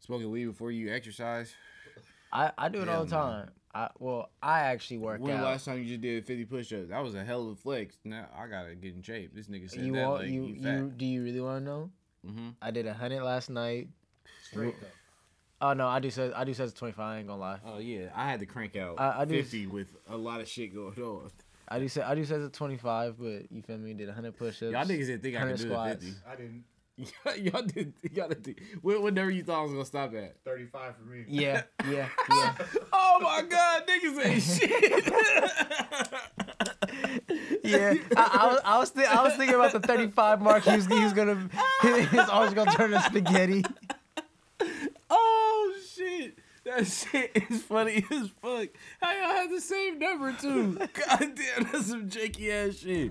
[0.00, 1.52] Smoking weed before you exercise.
[2.32, 3.32] I, I do it all the Hell no.
[3.32, 3.50] time.
[3.74, 5.44] I well, I actually work When the out.
[5.44, 6.88] last time you just did 50 push-ups?
[6.88, 7.96] That was a hell of a flex.
[8.04, 9.32] Now I gotta get in shape.
[9.34, 10.98] This nigga said you that want like you you, you, fat.
[10.98, 11.90] do you really want to know?
[12.26, 12.48] mm-hmm.
[12.62, 13.88] I did a hundred last night.
[14.44, 14.86] Straight though.
[15.62, 17.16] Oh no, I do says I do says twenty five.
[17.16, 17.58] I ain't gonna lie.
[17.66, 20.48] Oh yeah, I had to crank out I- I do- 50 with a lot of
[20.48, 21.30] shit going on.
[21.68, 23.92] I do say I do says at twenty five, but you feel me?
[23.94, 24.72] Did hundred push ups.
[24.72, 26.00] Y'all niggas didn't think I could 100 do squats.
[26.00, 26.22] the 50.
[26.26, 26.64] I didn't.
[27.54, 27.92] y'all did.
[28.12, 28.60] Y'all did.
[28.82, 30.36] What, what number you thought I was gonna stop at?
[30.44, 31.24] 35 for me.
[31.28, 32.54] Yeah, yeah, yeah.
[32.92, 35.80] Oh my god, niggas ain't shit.
[37.62, 40.64] Yeah, I, I was, I was, thi- I was thinking about the 35 mark.
[40.64, 41.48] He was, he was gonna,
[41.82, 43.64] his arms gonna turn to spaghetti.
[46.76, 48.68] That shit is funny as fuck.
[49.00, 50.78] How y'all have the same number too?
[51.08, 53.10] God damn, that's some janky ass shit.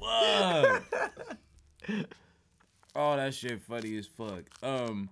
[0.00, 0.84] Fuck.
[2.96, 4.44] oh, that shit funny as fuck.
[4.62, 5.10] Um,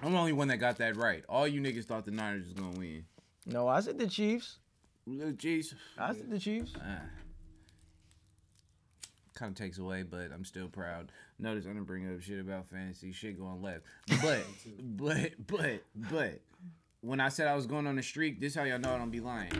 [0.00, 1.24] I'm the only one that got that right.
[1.28, 3.04] All you niggas thought the Niners was gonna win.
[3.46, 4.58] No, I said the Chiefs.
[5.08, 5.74] Jeez.
[5.98, 6.72] I said the Chiefs.
[9.34, 11.10] Kind of takes away, but I'm still proud.
[11.38, 13.82] Notice I didn't bring up shit about fantasy, shit going left.
[14.22, 14.44] But,
[14.80, 16.40] but, but, but,
[17.00, 19.10] when I said I was going on a streak, this how y'all know I don't
[19.10, 19.52] be lying.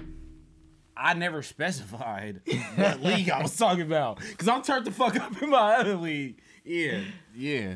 [0.97, 2.41] I never specified
[2.77, 5.97] what league I was talking about, cause I'm turned the fuck up in my other
[5.97, 6.41] league.
[6.65, 7.01] Yeah,
[7.35, 7.75] yeah.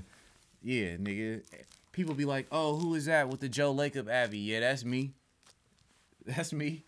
[0.63, 1.43] Yeah, nigga.
[1.93, 5.13] People be like, "Oh, who is that with the Joe Lacob Abbey?" Yeah, that's me.
[6.25, 6.85] That's me.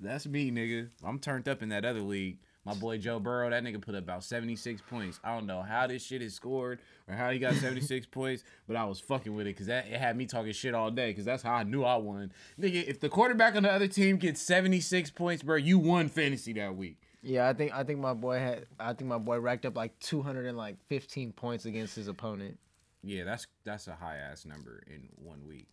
[0.00, 0.88] That's me, nigga.
[1.04, 2.38] I'm turned up in that other league.
[2.66, 5.20] My boy Joe Burrow, that nigga put up about 76 points.
[5.22, 8.74] I don't know how this shit is scored or how he got 76 points, but
[8.74, 11.24] I was fucking with it because that it had me talking shit all day because
[11.24, 12.32] that's how I knew I won.
[12.60, 16.52] Nigga, if the quarterback on the other team gets 76 points, bro, you won fantasy
[16.54, 16.98] that week.
[17.22, 19.96] Yeah, I think I think my boy had I think my boy racked up like
[20.00, 22.58] 215 points against his opponent.
[23.04, 25.68] Yeah, that's that's a high ass number in one week.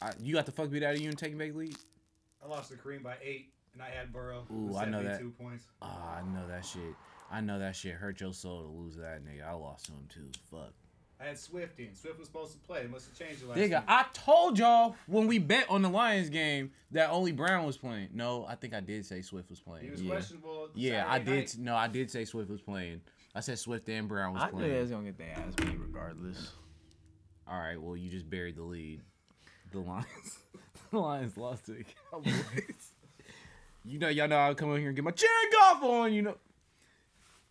[0.00, 1.76] I, you got the fuck beat out of you in taking back league?
[2.42, 4.46] I lost to Kareem by eight, and I had Burrow.
[4.52, 5.16] Ooh, I know that.
[5.18, 5.64] 72 points.
[5.80, 6.94] Oh, I know that shit.
[7.30, 9.48] I know that shit hurt your soul to lose that nigga.
[9.48, 10.28] I lost to him too.
[10.50, 10.72] Fuck.
[11.20, 11.94] I had Swift in.
[11.94, 12.82] Swift was supposed to play.
[12.82, 13.84] They must have changed it last Nigga, week.
[13.86, 18.08] I told y'all when we bet on the Lions game that only Brown was playing.
[18.12, 19.84] No, I think I did say Swift was playing.
[19.84, 19.92] He playing.
[19.92, 20.10] was Yeah.
[20.10, 20.68] questionable.
[20.74, 21.58] Yeah, I Saturday did.
[21.60, 23.00] No, I did say Swift was playing.
[23.36, 24.80] I said Swift and Brown was I knew they playing.
[24.80, 26.50] was gonna get their ass beat regardless.
[27.46, 29.00] All right, well, you just buried the lead.
[29.70, 30.38] The Lions,
[30.90, 32.34] the Lions lost to the Cowboys.
[33.84, 36.12] you know, y'all know I'll come over here and get my Jared Goff on.
[36.12, 36.36] You know,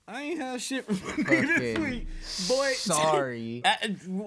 [0.08, 2.08] I ain't had shit from this week,
[2.48, 2.72] boy.
[2.76, 3.62] Sorry.
[3.64, 3.78] I,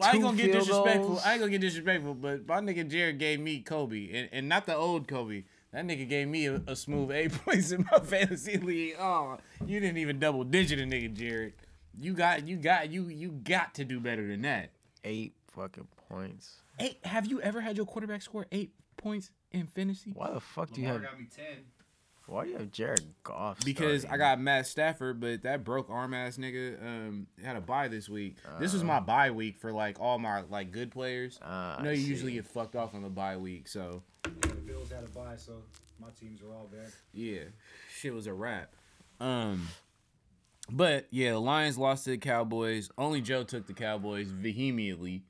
[0.02, 1.08] I ain't gonna get disrespectful.
[1.08, 1.22] goals.
[1.24, 4.66] I ain't gonna get disrespectful, but my nigga Jared gave me Kobe, and, and not
[4.66, 5.44] the old Kobe.
[5.72, 8.94] That nigga gave me a, a smooth eight points in my fantasy league.
[8.98, 11.54] Oh, you didn't even double digit a nigga, Jared.
[11.98, 14.70] You got, you got, you you got to do better than that.
[15.02, 16.54] Eight fucking points.
[16.78, 16.98] Eight.
[17.04, 20.12] Have you ever had your quarterback score eight points in fantasy?
[20.14, 21.02] Why the fuck do you have?
[21.02, 21.44] got me 10.
[22.26, 23.58] Why do you have Jared Goff?
[23.64, 27.88] Because I got Matt Stafford, but that broke arm ass nigga um had a bye
[27.88, 28.36] this week.
[28.58, 28.86] this was Uh.
[28.86, 31.38] my bye week for like all my like good players.
[31.42, 32.08] Ah, you know, I you see.
[32.10, 35.36] usually get fucked off on the bye week, so Yeah, the Bills had a bye,
[35.36, 35.62] so
[36.00, 36.90] my teams are all bad.
[37.12, 37.40] yeah,
[37.94, 38.74] shit was a wrap.
[39.20, 39.68] Um,
[40.70, 42.90] but yeah, the Lions lost to the Cowboys.
[42.96, 45.24] Only Joe took the Cowboys vehemently.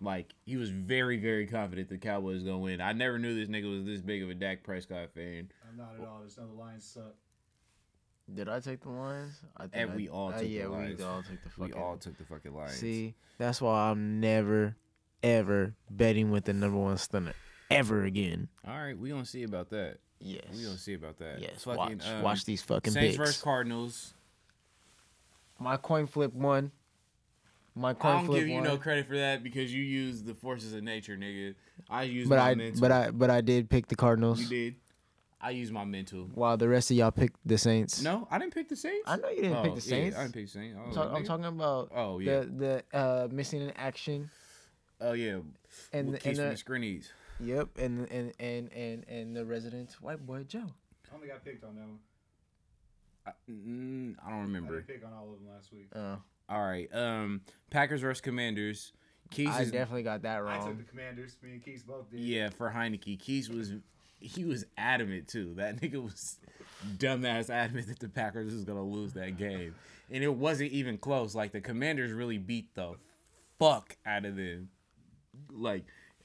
[0.00, 2.80] Like he was very, very confident the Cowboys was gonna win.
[2.80, 5.50] I never knew this nigga was this big of a Dak Prescott fan.
[5.68, 6.22] I'm not at all.
[6.24, 7.14] Just know the Lions suck.
[8.32, 9.40] Did I take the Lions?
[9.56, 10.98] I think And I- we all uh, took the yeah, Lions.
[10.98, 11.64] we all took the fucking.
[11.64, 12.72] We all took the fucking Lions.
[12.76, 14.76] See, that's why I'm never,
[15.22, 17.34] ever betting with the number one stunner
[17.70, 18.48] ever again.
[18.66, 19.98] All right, we gonna see about that.
[20.18, 20.44] Yes.
[20.54, 21.40] We gonna see about that.
[21.40, 21.64] Yes.
[21.64, 22.06] Fucking, watch.
[22.08, 23.16] um, watch these fucking Saints picks.
[23.18, 24.14] versus Cardinals.
[25.58, 26.72] My coin flip won.
[27.80, 28.64] My I coin don't flip give you won.
[28.64, 31.54] no credit for that because you used the forces of nature, nigga.
[31.88, 32.80] I used but my I, mental.
[32.80, 34.40] but I, but I did pick the Cardinals.
[34.40, 34.74] you did.
[35.40, 36.28] I used my mental.
[36.34, 38.02] While the rest of y'all picked the Saints.
[38.02, 39.04] No, I didn't pick the Saints.
[39.06, 40.14] I know you didn't oh, pick the Saints.
[40.14, 40.76] Yeah, I didn't pick the Saints.
[40.78, 42.40] I I'm, talk- I'm talking about Oh yeah.
[42.40, 44.30] the the uh, missing in action
[45.00, 45.38] oh yeah.
[45.94, 47.04] and With the, Keith and from the, the Screenies.
[47.40, 50.66] yep and and and and and the resident white boy Joe.
[51.10, 51.98] I only got picked on that one.
[53.26, 54.74] I, mm, I don't I remember.
[54.80, 55.88] didn't pick on all of them last week.
[55.94, 56.16] Uh,
[56.50, 56.88] All right.
[56.92, 58.92] Um, Packers versus Commanders.
[59.30, 60.60] Keys I is definitely got that wrong.
[60.60, 61.36] I took the Commanders.
[61.42, 62.18] Me and Keith both did.
[62.18, 63.18] Yeah, for Heinicke.
[63.18, 63.72] Keys was
[64.18, 65.54] he was adamant too.
[65.54, 66.38] That nigga was
[66.96, 69.74] dumbass adamant that the Packers was gonna lose that game.
[70.10, 71.34] And it wasn't even close.
[71.36, 72.94] Like the commanders really beat the
[73.60, 74.70] fuck out of them.
[75.52, 75.84] Like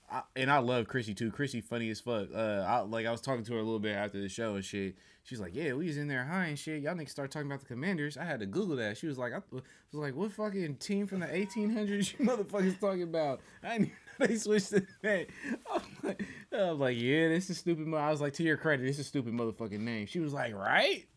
[0.10, 1.32] I, and I love Chrissy too.
[1.32, 2.28] Chrissy funny as fuck.
[2.34, 4.64] Uh, I, like I was talking to her a little bit after the show and
[4.64, 4.96] shit.
[5.24, 6.84] She's like, "Yeah, we was in there high and shit.
[6.84, 8.98] Y'all niggas start talking about the Commanders." I had to Google that.
[8.98, 9.64] She was like, "I was
[9.94, 14.28] like, what fucking team from the 1800s you motherfuckers talking about?" I didn't even know
[14.28, 15.26] they switched the name.
[15.74, 18.86] I'm like, I was like, "Yeah, this is stupid." I was like, "To your credit,
[18.86, 21.08] this is stupid motherfucking name." She was like, "Right?"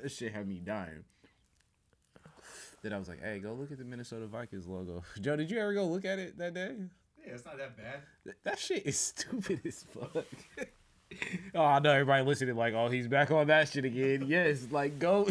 [0.00, 1.04] That shit had me dying.
[2.82, 5.58] Then I was like, "Hey, go look at the Minnesota Vikings logo." Joe, did you
[5.58, 6.76] ever go look at it that day?
[7.28, 8.34] Yeah, it's not that bad.
[8.44, 10.24] That shit is stupid as fuck.
[11.54, 14.24] oh, I know everybody listening like, oh, he's back on that shit again.
[14.28, 15.28] Yes, like go,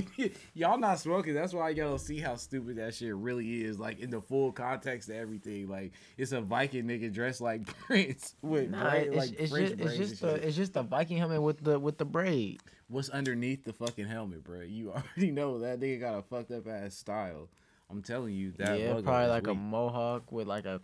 [0.53, 1.33] y'all not smoking.
[1.33, 3.79] That's why y'all see how stupid that shit really is.
[3.79, 5.67] Like in the full context of everything.
[5.67, 9.77] Like it's a Viking nigga dressed like Prince with Nah, braid, it's, like it's French
[9.77, 10.43] just it's just the shit.
[10.43, 12.61] it's just the Viking helmet with the with the braid.
[12.89, 14.61] What's underneath the fucking helmet, bro?
[14.61, 17.49] You already know that nigga got a fucked up ass style.
[17.89, 18.79] I'm telling you that.
[18.79, 20.81] yeah, probably is like a mohawk with like a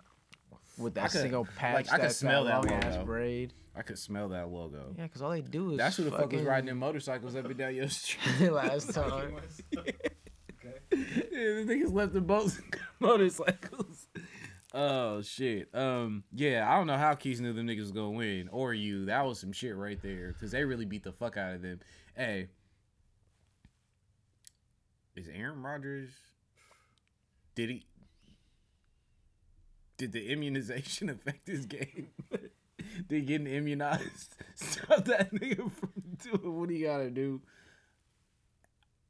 [0.78, 1.74] with that could- single patch.
[1.88, 3.06] like, I could smell that long ass logo.
[3.06, 3.54] braid.
[3.76, 4.94] I could smell that logo.
[4.98, 7.36] Yeah, because all they do is That's who the fuck was fucking- riding them motorcycles
[7.36, 8.52] up and down your street.
[8.52, 9.36] last time.
[9.78, 9.94] okay.
[10.92, 12.62] Yeah, the niggas left the boats
[13.00, 14.08] motorcycles.
[14.74, 15.70] Oh shit.
[15.74, 16.24] Um.
[16.32, 19.06] Yeah, I don't know how Keys knew them niggas was gonna win or you.
[19.06, 21.80] That was some shit right there because they really beat the fuck out of them.
[22.16, 22.48] Hey,
[25.16, 26.10] is Aaron Rodgers?
[27.56, 27.86] Did he?
[30.04, 32.10] Did the immunization affect his game?
[33.08, 37.40] Did getting immunized stop that nigga from doing what he gotta do?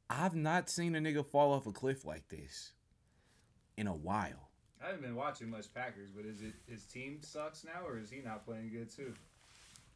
[0.08, 2.74] I've not seen a nigga fall off a cliff like this
[3.76, 4.50] in a while.
[4.80, 8.08] I haven't been watching much Packers, but is it his team sucks now, or is
[8.08, 9.14] he not playing good too?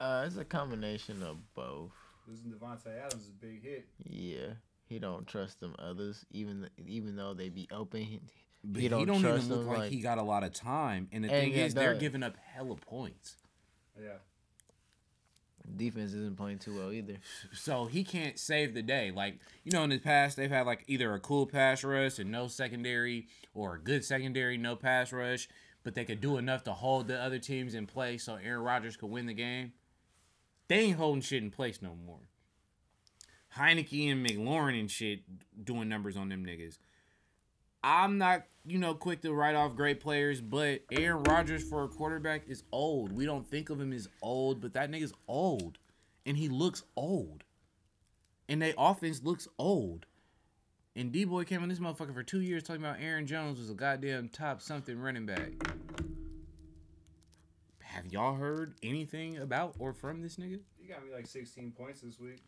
[0.00, 1.92] Uh, it's a combination of both.
[2.26, 3.86] Losing Davante Adams is a big hit.
[4.02, 4.54] Yeah,
[4.88, 8.18] he don't trust them others, even even though they be open.
[8.62, 10.42] He, But he he don't, don't even look them, like, like- he got a lot
[10.44, 11.08] of time.
[11.12, 13.36] And the And thing yeah, is, they're giving up hella points.
[14.00, 14.18] Yeah.
[15.76, 17.16] defense isn't playing too well either.
[17.52, 19.10] So he can't save the day.
[19.10, 22.30] Like, you know, in the past, they've had like either a cool pass rush and
[22.30, 25.48] no secondary, or a good secondary, no pass rush,
[25.84, 28.96] but they could do enough to hold the other teams in place so Aaron Rodgers
[28.96, 29.72] could win the game.
[30.68, 32.20] They ain't holding shit in place no more.
[33.56, 35.20] Heinicke and McLaurin and shit
[35.64, 36.78] doing numbers on them niggas.
[37.82, 41.88] I'm not, you know, quick to write off great players, but Aaron Rodgers for a
[41.88, 43.12] quarterback is old.
[43.12, 45.78] We don't think of him as old, but that nigga's old.
[46.26, 47.44] And he looks old.
[48.48, 50.06] And their offense looks old.
[50.96, 53.70] And D Boy came on this motherfucker for two years talking about Aaron Jones was
[53.70, 55.52] a goddamn top something running back.
[57.80, 60.60] Have y'all heard anything about or from this nigga?
[60.76, 62.42] He got me like 16 points this week.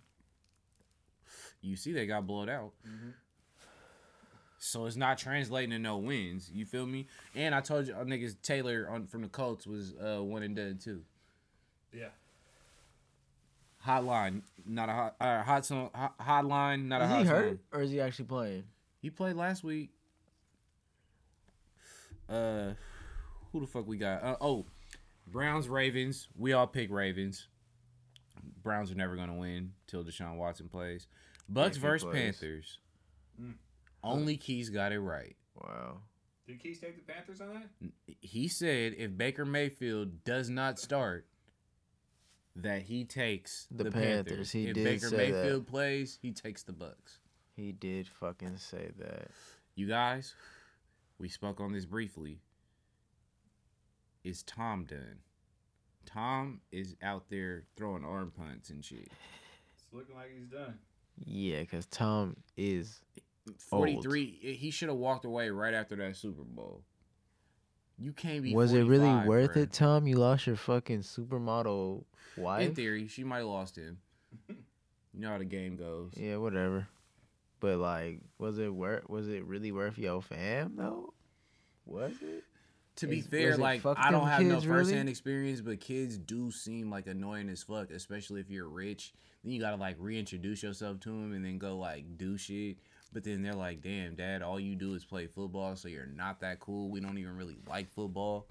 [1.60, 2.72] You see, they got blowed out.
[2.86, 3.10] Mm-hmm.
[4.62, 6.50] So it's not translating to no wins.
[6.52, 7.06] You feel me?
[7.34, 10.54] And I told you, uh, niggas Taylor on from the Colts was uh, one and
[10.54, 11.00] done too.
[11.94, 12.08] Yeah.
[13.86, 17.34] Hotline, not a hot, uh, hot song, hot, hotline, not a Is hot he song.
[17.36, 18.64] hurt or is he actually playing?
[19.00, 19.88] He played last week.
[22.28, 22.74] Uh,
[23.50, 24.22] who the fuck we got?
[24.22, 24.66] Uh, oh,
[25.26, 26.28] Browns Ravens.
[26.36, 27.48] We all pick Ravens.
[28.62, 31.06] Browns are never gonna win till Deshaun Watson plays.
[31.48, 32.22] Bucks If versus plays.
[32.36, 32.78] Panthers.
[33.40, 33.54] Mm.
[34.02, 35.36] Only Keys got it right.
[35.54, 35.98] Wow.
[36.46, 37.90] Did Keys take the Panthers on that?
[38.20, 41.26] He said if Baker Mayfield does not start,
[42.56, 44.26] that he takes the, The Panthers.
[44.26, 44.52] Panthers.
[44.52, 45.42] He if did Baker say that.
[45.42, 47.20] Mayfield plays, he takes the Bucks.
[47.54, 49.28] He did fucking say that.
[49.74, 50.34] You guys,
[51.18, 52.40] we spoke on this briefly.
[54.24, 55.18] Is Tom done?
[56.06, 59.08] Tom is out there throwing arm punts and shit.
[59.76, 60.78] It's looking like he's done.
[61.24, 63.00] Yeah, because Tom is
[63.58, 66.82] 43, eh, he should have walked away right after that Super Bowl.
[67.98, 69.56] You can't be Was it really worth bruh.
[69.64, 70.06] it, Tom?
[70.06, 72.04] You lost your fucking supermodel
[72.36, 73.98] wife In theory, she might have lost him.
[74.48, 74.56] You
[75.20, 76.12] know how the game goes.
[76.16, 76.86] Yeah, whatever.
[77.58, 79.08] But like, was it worth?
[79.10, 81.12] Was it really worth your fam though?
[81.84, 82.44] Was it?
[82.96, 84.84] To be Is- fair, like I don't have no kids, really?
[84.84, 89.12] firsthand experience, but kids do seem like annoying as fuck, especially if you're rich.
[89.42, 92.78] Then you gotta like reintroduce yourself to them and then go like do shit.
[93.12, 96.40] But then they're like, "Damn, dad, all you do is play football, so you're not
[96.40, 96.90] that cool.
[96.90, 98.46] We don't even really like football."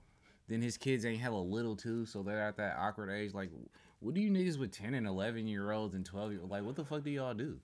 [0.48, 3.34] Then his kids ain't hella little too, so they're at that awkward age.
[3.34, 3.52] Like,
[4.00, 6.64] what do you niggas with ten and eleven year olds and twelve year like?
[6.64, 7.60] What the fuck do y'all do?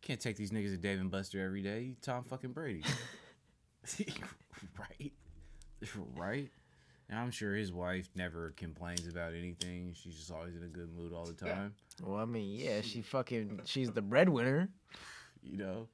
[0.00, 1.80] Can't take these niggas to Dave and Buster every day.
[1.82, 2.82] You Tom fucking Brady,
[4.78, 5.12] right?
[6.16, 6.50] right?
[7.08, 9.94] And I'm sure his wife never complains about anything.
[9.94, 11.74] She's just always in a good mood all the time.
[12.02, 14.70] Well, I mean, yeah, she fucking, she's the breadwinner.
[15.42, 15.88] You know?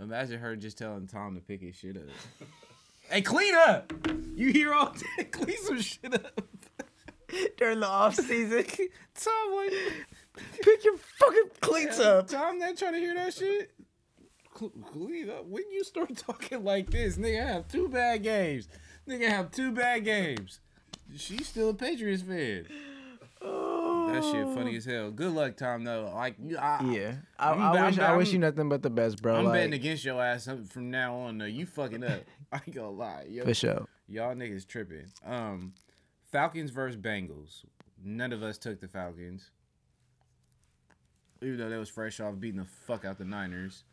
[0.00, 2.02] Imagine her just telling Tom to pick his shit up.
[3.10, 3.92] hey, clean up!
[4.34, 5.24] You hear all day?
[5.24, 6.40] clean some shit up.
[7.56, 8.64] During the off season,
[9.14, 9.72] Tom, like,
[10.62, 12.28] pick your fucking cleats up.
[12.28, 13.72] Tom, not trying to hear that shit.
[14.56, 15.46] Cl- Clean up.
[15.46, 18.68] When you start talking like this, nigga I have two bad games.
[19.08, 20.60] Nigga I have two bad games.
[21.16, 22.66] She's still a Patriots fan.
[23.42, 23.75] Oh,
[24.06, 25.10] That shit funny as hell.
[25.10, 25.84] Good luck, Tom.
[25.84, 28.90] Though, like, I, Yeah, I, I'm I wish I'm- I wish you nothing but the
[28.90, 29.36] best, bro.
[29.36, 31.38] I'm like, betting against your ass from now on.
[31.38, 32.20] Though you fucking up.
[32.52, 33.26] I ain't gonna lie.
[33.28, 33.86] Yo, for sure.
[34.08, 35.06] y'all niggas tripping.
[35.24, 35.74] Um,
[36.30, 37.64] Falcons versus Bengals.
[38.04, 39.50] None of us took the Falcons,
[41.42, 43.84] even though they was fresh off beating the fuck out the Niners.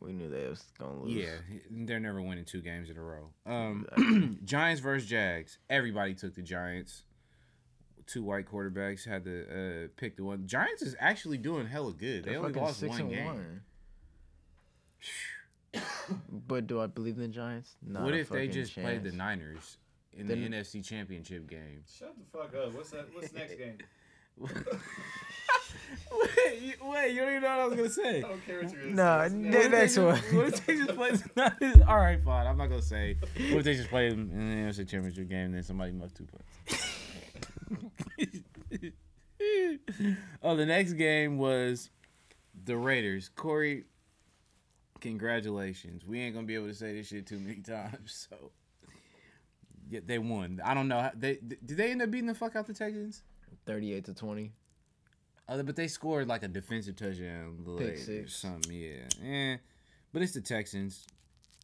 [0.00, 1.14] We knew they was gonna lose.
[1.14, 1.34] Yeah,
[1.70, 3.30] they're never winning two games in a row.
[3.46, 5.58] Um, Giants versus Jags.
[5.70, 7.04] Everybody took the Giants.
[8.08, 9.42] Two white quarterbacks had to
[9.84, 10.46] uh, pick the one.
[10.46, 12.24] Giants is actually doing hella good.
[12.24, 13.24] They They're only fucking lost six one and game.
[13.26, 13.60] one.
[16.48, 17.76] but do I believe in the Giants?
[17.86, 19.12] Not what if they fucking just played the.
[19.12, 19.76] Niners
[20.16, 21.84] in Then- the NFC Championship game?
[21.98, 22.72] Shut the fuck up.
[22.74, 23.08] What's that?
[23.14, 23.76] What's the next game?
[26.12, 28.18] wait, wait, you don't even know what I was gonna say.
[28.18, 29.34] I don't care what you're gonna Nah, say.
[29.34, 30.16] n- What if they next one.
[30.36, 31.10] What if they just play?
[31.86, 32.46] All right, fine.
[32.46, 33.16] I'm not gonna say.
[33.20, 36.16] What if they just play them in the NFC Championship game and then somebody muffed
[36.16, 36.97] two points?
[40.42, 41.90] Oh, the next game was
[42.64, 43.28] the Raiders.
[43.34, 43.84] Corey,
[45.00, 46.04] congratulations.
[46.06, 48.26] We ain't gonna be able to say this shit too many times.
[48.30, 48.50] So,
[49.90, 50.60] yeah, they won.
[50.64, 51.00] I don't know.
[51.00, 53.22] how- They did they end up beating the fuck out the Texans?
[53.66, 54.52] Thirty-eight to twenty.
[55.48, 58.36] Uh, but they scored like a defensive touchdown late or six.
[58.36, 58.72] something.
[58.72, 59.56] Yeah, eh.
[60.12, 61.06] But it's the Texans.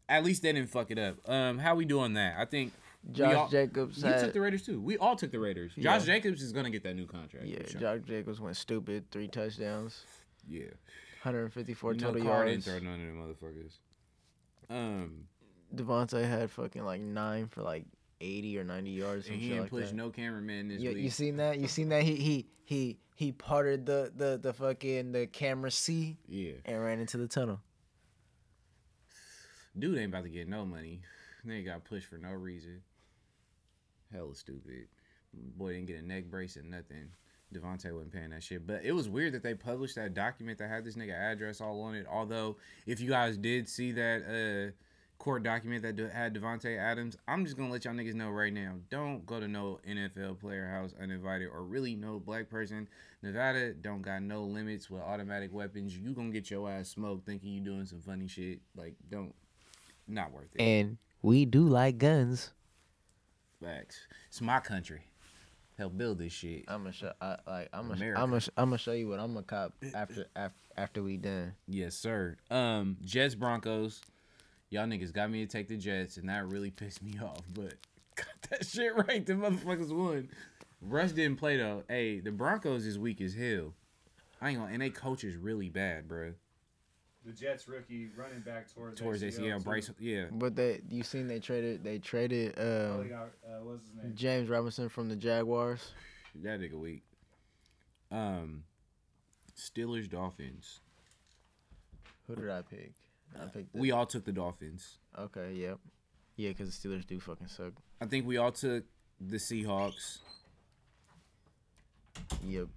[0.09, 1.17] At least they didn't fuck it up.
[1.29, 2.37] Um, how we doing that?
[2.39, 2.73] I think
[3.13, 4.81] Josh all- Jacobs You had took the Raiders too.
[4.81, 5.73] We all took the Raiders.
[5.77, 5.99] Yeah.
[5.99, 7.47] Josh Jacobs is gonna get that new contract.
[7.47, 7.59] yeah.
[7.69, 7.81] sure.
[7.81, 10.05] Josh Jacobs went stupid, three touchdowns,
[10.49, 10.65] yeah.
[11.23, 12.65] 154 You know, total Carr yards.
[12.65, 13.79] didn't throw none of them motherfuckers.
[14.71, 15.27] Um,
[15.75, 17.85] Davante had fucking like nine for like
[18.21, 19.27] 80 or 90 yards.
[19.29, 19.95] And he didn't like push that.
[19.95, 20.99] no cameraman this You, week.
[21.05, 21.59] you seen that?
[21.59, 22.03] You seen that?
[22.03, 27.01] He he he he parted the the the fucking the camera C yeah, and ran
[27.01, 27.61] into the tunnel.
[29.79, 31.01] dude ain't about to get no money.
[31.45, 32.81] They got pushed for no reason.
[34.15, 34.89] Hella stupid.
[35.33, 37.11] Boy didn't get a neck brace and nothing.
[37.53, 38.67] Davante wasn't paying that shit.
[38.67, 41.83] But it was weird that they published that document that had this nigga address all
[41.83, 42.07] on it.
[42.11, 42.57] Although,
[42.87, 44.73] if you guys did see that uh,
[45.23, 48.75] court document that had Davante Adams, I'm just gonna let y'all niggas know right now.
[48.91, 52.89] Don't go to no NFL player house uninvited or really no black person.
[53.23, 55.97] Nevada don't got no limits with automatic weapons.
[55.97, 58.61] You gonna get your ass smoked thinking you doing some funny shit.
[58.77, 59.35] Like, don't.
[60.07, 60.61] Not worth it.
[60.61, 62.53] And we do like guns.
[63.65, 64.07] Facts.
[64.29, 65.03] It's my country.
[65.79, 66.65] Help build this shit.
[66.69, 69.33] I'm gonna show I, like I'm gonna I'm gonna I'm gonna show you what I'm
[69.33, 71.55] gonna cop after after after we done.
[71.67, 72.37] Yes, sir.
[72.51, 74.01] Um, Jets Broncos.
[74.71, 77.43] Y'all niggas got me to take the Jets, and that really pissed me off.
[77.53, 77.75] But
[78.17, 79.25] got that shit right.
[79.25, 80.29] The motherfuckers won.
[80.81, 81.83] Russ didn't play though.
[81.89, 83.73] Hey, the Broncos is weak as hell.
[84.41, 86.35] I ain't gonna, and they coach is really bad, bro.
[87.25, 89.69] The Jets rookie running back towards Towards ACL, too.
[89.71, 93.63] Breece, yeah, But they you seen they traded they traded Oh, they um, got uh,
[93.63, 94.13] what's his name?
[94.15, 95.93] James Robinson from the Jaguars.
[96.43, 97.03] that nigga weak.
[98.11, 98.65] Um,
[99.57, 100.81] Steelers Dolphins.
[102.27, 102.93] Who did I pick?
[103.41, 104.99] I picked the, We all took the Dolphins.
[105.19, 105.53] okay.
[105.55, 105.79] Yep.
[106.37, 107.73] Yeah, because the Steelers do fucking suck.
[108.01, 108.85] I think we all took
[109.21, 110.19] the Seahawks.
[112.45, 112.69] Yep.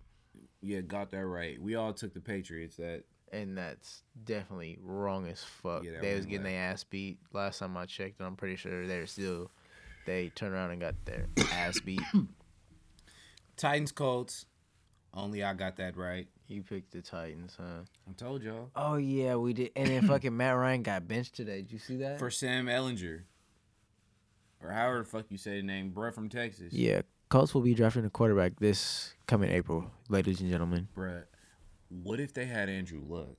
[0.62, 1.62] Yeah, got that right.
[1.62, 2.78] We all took the Patriots.
[2.78, 5.84] That And that's definitely wrong as fuck.
[5.84, 8.20] Yeah, they was getting their ass beat last time I checked.
[8.20, 9.52] And I'm pretty sure they're still.
[10.06, 12.02] They turned around and got their ass beat.
[13.58, 14.46] Titans Colts.
[15.14, 16.28] Only I got that right.
[16.48, 17.82] You picked the Titans, huh?
[18.08, 18.70] I told y'all.
[18.76, 19.72] Oh yeah, we did.
[19.76, 21.58] And then fucking Matt Ryan got benched today.
[21.62, 22.20] Did you see that?
[22.20, 23.24] For Sam Ehlinger.
[24.62, 26.74] Or however the fuck you say the name, bruh from Texas.
[26.74, 30.88] yeah, Colts will be drafting a quarterback this coming April, ladies and gentlemen.
[30.96, 31.24] Bruh.
[31.90, 33.38] What if they had Andrew Luck?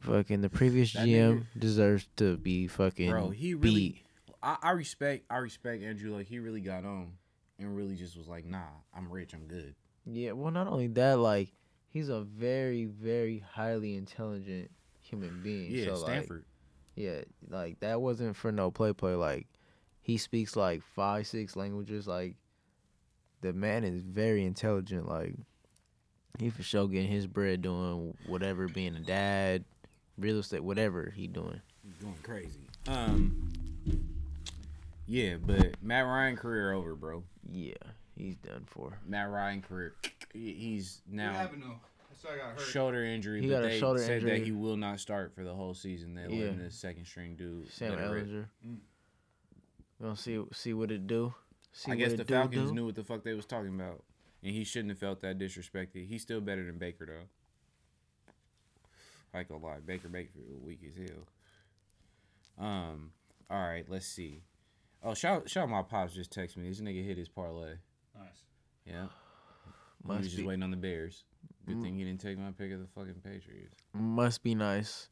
[0.00, 4.02] Fucking the previous That GM deserves to be fucking Bro, he really beat.
[4.42, 6.26] I, I respect I respect Andrew Luck.
[6.26, 7.12] He really got on
[7.58, 9.74] and really just was like, nah, I'm rich, I'm good.
[10.04, 11.52] Yeah, well, not only that, like
[11.88, 15.70] he's a very, very highly intelligent human being.
[15.70, 16.44] Yeah, so, like, Stanford.
[16.96, 19.14] Yeah, like that wasn't for no play play.
[19.14, 19.46] Like
[20.00, 22.06] he speaks like five, six languages.
[22.06, 22.36] Like
[23.40, 25.08] the man is very intelligent.
[25.08, 25.34] Like
[26.38, 29.64] he for sure getting his bread doing whatever, being a dad,
[30.18, 31.60] real estate, whatever he doing.
[31.84, 32.60] He's going crazy.
[32.88, 33.50] Um
[35.06, 37.22] Yeah, but Matt Ryan career over, bro.
[37.50, 37.74] Yeah,
[38.16, 38.98] he's done for.
[39.06, 39.94] Matt Ryan career
[40.32, 41.80] he- he's What now happened though?
[42.24, 45.00] I got shoulder injury, He but got a they shoulder said that he will not
[45.00, 46.14] start for the whole season.
[46.14, 46.44] They Yeah.
[46.44, 47.68] letting the second string dude.
[47.68, 47.98] Sam let.
[47.98, 48.46] Ehlinger.
[48.64, 48.76] Mm.
[49.98, 51.34] We gonna see see what it do.
[51.72, 52.74] See I guess it the Falcons do.
[52.76, 54.04] knew what the fuck they was talking about,
[54.42, 56.06] and he shouldn't have felt that disrespected.
[56.08, 57.28] He's still better than Baker though.
[59.34, 62.66] I ain't gonna lie, Baker Bakerfield weak as hell.
[62.66, 63.12] Um.
[63.50, 64.42] All right, let's see.
[65.02, 66.68] Oh, shout shout out my pops just text me.
[66.68, 67.74] This nigga hit his parlay.
[68.18, 68.44] Nice.
[68.86, 69.06] Yeah.
[70.02, 71.24] he Must was just be- waiting on the Bears.
[71.66, 71.82] Good Mm.
[71.82, 73.76] thing he didn't take my pick of the fucking Patriots.
[73.94, 75.08] Must be nice.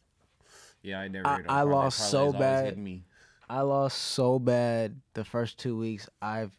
[0.82, 1.26] Yeah, I never.
[1.28, 2.78] I- hit I lost Parlays so bad.
[2.78, 3.04] Me.
[3.48, 6.08] I lost so bad the first two weeks.
[6.22, 6.56] I've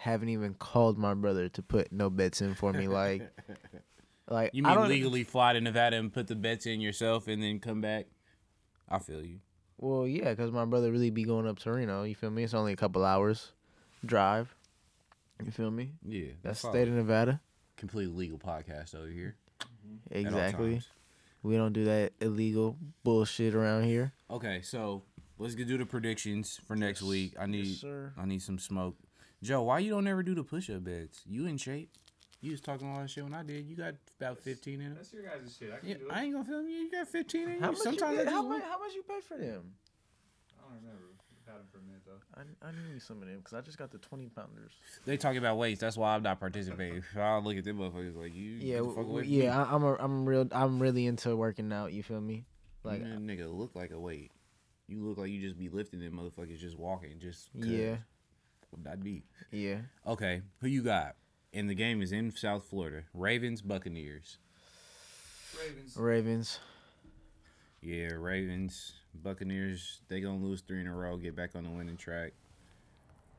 [0.00, 2.88] haven't even called my brother to put no bets in for me.
[2.88, 3.30] Like,
[4.28, 7.28] like You I mean don't- legally fly to Nevada and put the bets in yourself
[7.28, 8.06] and then come back?
[8.88, 9.40] I feel you.
[9.78, 12.02] Well, yeah, because my brother really be going up to Reno.
[12.04, 12.42] You feel me?
[12.44, 13.52] It's only a couple hours
[14.04, 14.54] drive.
[15.44, 15.92] You feel me?
[16.06, 16.74] Yeah, That's solid.
[16.74, 17.40] state of Nevada.
[17.76, 19.36] completely legal podcast over here.
[19.60, 19.96] Mm-hmm.
[20.16, 20.82] all Exactly.
[21.42, 24.12] We don't do that illegal bullshit around here.
[24.30, 25.02] Okay, so
[25.38, 27.34] let's get do the predictions for next week.
[27.38, 28.12] I need sir.
[28.18, 28.96] I need some smoke.
[29.42, 31.22] Joe, why you don't ever do the push up bets?
[31.26, 31.90] You in shape?
[32.42, 33.66] You was talking all that shit when I did.
[33.66, 34.94] You got about fifteen in it.
[34.96, 35.72] That's your guys' shit.
[35.74, 36.12] I can Yeah, do it.
[36.12, 36.76] I ain't gonna film you.
[36.76, 37.60] You got fifteen in you.
[37.60, 39.72] How much, Sometimes you I pay, how, much, how much you paid for them?
[40.58, 41.02] I don't remember.
[41.30, 42.20] We've had them for a minute though.
[42.34, 44.72] I, I need some of them because I just got the 20 pounders.
[45.04, 45.80] they talking about weights.
[45.80, 47.02] That's why I'm not participating.
[47.18, 48.52] I look at them motherfuckers like you.
[48.52, 49.44] Yeah, get the fuck w- away w- from me.
[49.44, 49.62] yeah.
[49.64, 50.48] I, I'm a, I'm real.
[50.52, 51.92] I'm really into working out.
[51.92, 52.44] You feel me?
[52.84, 54.32] Like, you nigga look like a weight.
[54.88, 57.18] You look like you just be lifting them motherfuckers just walking.
[57.20, 57.66] Just 'cause.
[57.68, 57.96] yeah,
[58.82, 59.78] That'd be yeah.
[60.06, 60.42] okay.
[60.60, 61.16] Who you got?
[61.52, 63.02] And the game is in South Florida.
[63.12, 64.38] Ravens, Buccaneers.
[65.58, 65.96] Ravens.
[65.96, 66.58] Ravens.
[67.82, 68.92] Yeah, Ravens.
[69.14, 72.32] Buccaneers, they gonna lose three in a row, get back on the winning track.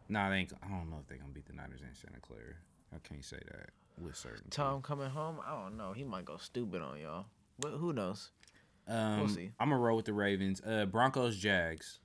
[0.09, 0.53] Nah, they ain't.
[0.61, 2.55] I don't know if they gonna beat the Niners in Santa Clara.
[2.93, 4.49] I can't say that with certainty.
[4.49, 5.93] Tom coming home, I don't know.
[5.93, 7.25] He might go stupid on y'all,
[7.59, 8.31] but who knows?
[8.87, 9.51] um, see.
[9.59, 10.61] I'm gonna roll with the Ravens.
[10.65, 11.99] Uh, Broncos, Jags.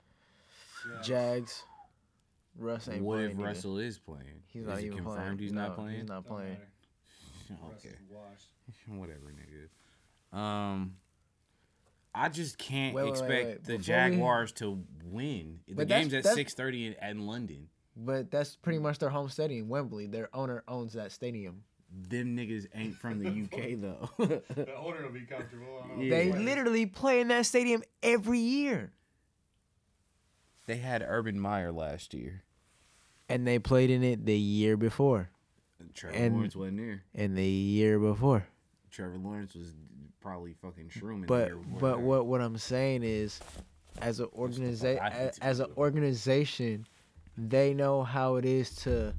[1.03, 1.63] Jags.
[2.57, 3.31] Russ ain't What playing.
[3.31, 3.43] if nigga.
[3.45, 4.41] Russell is playing?
[4.47, 5.39] He's is not it even confirmed playing.
[5.39, 5.99] he's No, not playing?
[5.99, 6.57] He's not playing.
[7.75, 7.95] okay.
[8.87, 10.37] Whatever, nigga.
[10.37, 10.95] Um,
[12.13, 13.53] I just can't Wait, wait, wait, expect wait.
[13.55, 15.59] the Before we- Jaguars to win.
[15.67, 17.69] The But that's- game's at six thirty in, in London.
[17.95, 20.05] But that's pretty much their home stadium, Wembley.
[20.07, 21.63] Their owner owns that stadium.
[22.09, 24.09] Them niggas ain't from the UK though.
[24.17, 25.65] The owner will be comfortable.
[25.83, 26.03] I don't know.
[26.03, 26.09] Yeah.
[26.09, 28.91] They Why- literally play in that stadium every year.
[30.65, 32.43] they had Urban Meyer last year.
[33.29, 35.29] And they played in it the year before.
[35.93, 37.03] Trevor And- Lawrence wasn't there.
[37.15, 38.45] And the year before.
[38.91, 39.73] Trevor Lawrence was
[40.21, 41.21] probably fucking shrooming.
[41.21, 43.39] the But year but what what I'm saying is
[44.01, 46.85] as an organization I as an organization,
[47.37, 49.13] they know how it is to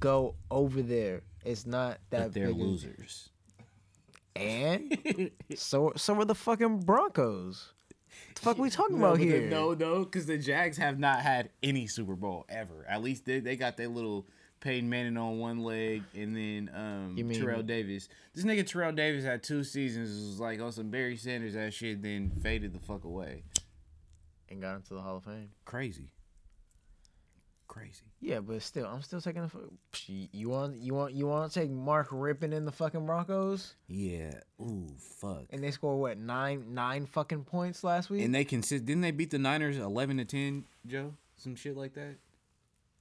[0.00, 1.22] go over there.
[1.44, 3.30] It's not that But they're big losers.
[4.36, 7.71] And so so are the fucking Broncos.
[8.34, 9.48] The fuck we talking No, about but the- here?
[9.48, 12.84] No, no, because the Jags have not had any Super Bowl ever.
[12.88, 14.26] At least they, they got their little
[14.60, 18.08] Peyton Manning on one leg, and then um, mean- Terrell Davis.
[18.34, 20.10] This nigga Terrell Davis had two seasons.
[20.10, 23.42] Was like on some Barry Sanders that shit, then faded the fuck away.
[24.48, 25.48] And got into the Hall of Fame.
[25.64, 26.10] Crazy.
[27.72, 28.02] Crazy.
[28.20, 29.48] Yeah, but still, I'm still taking the.
[29.48, 33.06] fu- Psh, You want you want you want to take Mark Rippon in the fucking
[33.06, 34.32] Broncos, Yeah.
[34.60, 35.44] Ooh, fuck.
[35.48, 38.22] and they score what nine nine fucking points last week.
[38.24, 38.84] And they consist.
[38.84, 41.14] Didn't they beat the Niners eleven to ten, Joe?
[41.36, 42.16] Some shit like that.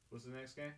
[0.09, 0.71] What's the next game?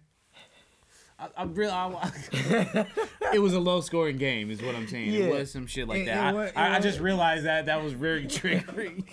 [1.20, 2.86] I, I really, I,
[3.32, 5.12] it was a low scoring game, is what I'm saying.
[5.14, 5.26] Yeah.
[5.26, 6.32] It was some shit like It- that.
[6.32, 9.06] it wa- I, it I, I just realized that that was very triggering.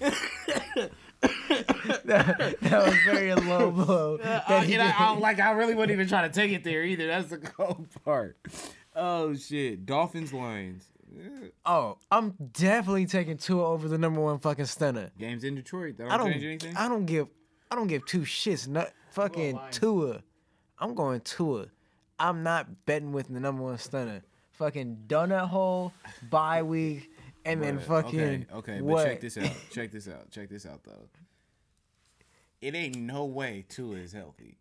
[1.22, 4.18] that, that was very low blow.
[4.22, 6.52] I, uh, that he and I, I, like I really wasn't even trying to take
[6.52, 7.06] it there either.
[7.06, 8.36] That's the cold part.
[8.94, 10.84] Oh shit, Dolphins Lions.
[11.14, 11.48] Yeah.
[11.64, 15.10] oh, I'm definitely taking Tua over the number one fucking stunner.
[15.18, 15.96] Games in Detroit.
[15.96, 16.32] That don't, I don't.
[16.32, 16.76] change anything.
[16.76, 17.28] I don't give.
[17.70, 18.68] I don't give two shits.
[18.68, 19.78] Not fucking Lions.
[19.78, 20.22] Tua.
[20.78, 21.66] I'm going Tua.
[22.18, 24.22] I'm not betting with the number one stunner.
[24.52, 25.92] Fucking donut hole,
[26.30, 27.10] bye week,
[27.46, 29.04] and then fucking okay, okay, what?
[29.04, 29.50] but check this out.
[29.70, 30.30] Check this out.
[30.30, 31.08] Check this out though.
[32.60, 34.58] It ain't no way Tua is healthy.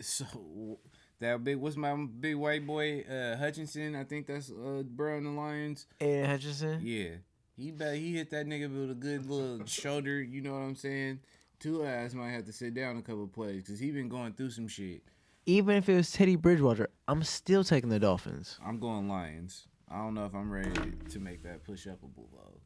[0.00, 0.78] So
[1.20, 3.94] that big what's my big white boy uh Hutchinson?
[3.96, 5.86] I think that's uh bro in the Lions.
[6.00, 6.80] Aidan Hutchinson.
[6.82, 7.10] Yeah,
[7.56, 10.22] he bet he hit that nigga with a good little shoulder.
[10.22, 11.20] You know what I'm saying?
[11.58, 14.50] two ass might have to sit down a couple plays because he been going through
[14.50, 15.02] some shit.
[15.46, 18.58] Even if it was Teddy Bridgewater, I'm still taking the Dolphins.
[18.64, 19.66] I'm going Lions.
[19.90, 20.70] I don't know if I'm ready
[21.10, 22.60] to make that push up a below.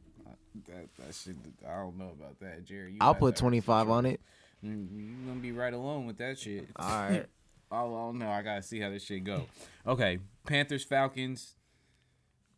[0.66, 1.36] That that shit.
[1.66, 2.92] I don't know about that, Jerry.
[2.92, 4.20] You I'll put 25 on it.
[4.64, 6.68] Mm, You gonna be right alone with that shit.
[6.76, 7.26] All right.
[7.70, 8.28] I don't know.
[8.30, 9.46] I gotta see how this shit go.
[9.86, 11.54] Okay, Panthers Falcons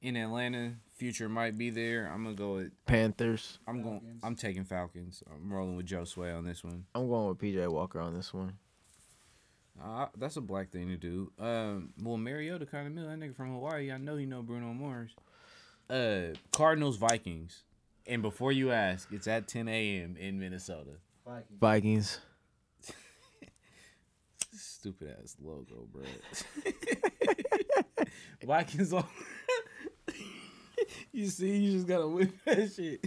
[0.01, 0.75] in Atlanta.
[0.97, 2.11] Future might be there.
[2.13, 2.73] I'm gonna go with.
[2.87, 3.59] Panthers.
[3.67, 4.01] I'm going.
[4.23, 5.23] I'm taking Falcons.
[5.31, 6.85] I'm rolling with Joe Sway on this one.
[6.95, 8.55] I'm going with PJ Walker on this one.
[9.81, 11.33] Uh, that's a black thing to do.
[11.39, 13.91] Um, well, Mariota kind of knew that nigga from Hawaii.
[13.91, 15.15] I know he know Bruno Mars.
[15.89, 17.65] Uh, Cardinals Vikings,
[18.07, 20.17] and before you ask, it's at 10 a.m.
[20.19, 20.93] in Minnesota.
[21.27, 21.59] Vikings.
[21.61, 22.19] Vikings.
[24.57, 26.03] Stupid ass logo, bro.
[28.45, 29.05] Vikings on.
[31.13, 33.05] you see, you just gotta whip that shit.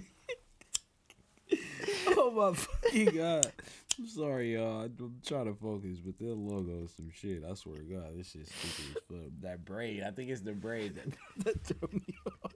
[2.10, 3.52] oh my fucking god.
[3.98, 4.82] I'm sorry, y'all.
[4.82, 7.44] I'm trying to focus, but their logo is some shit.
[7.50, 9.32] I swear to God, this shit's stupid as fuck.
[9.42, 12.52] That braid, I think it's the braid that, that threw me off.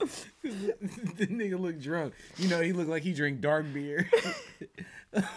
[0.42, 2.14] the nigga look drunk.
[2.36, 4.08] You know, he looked like he drink dark beer,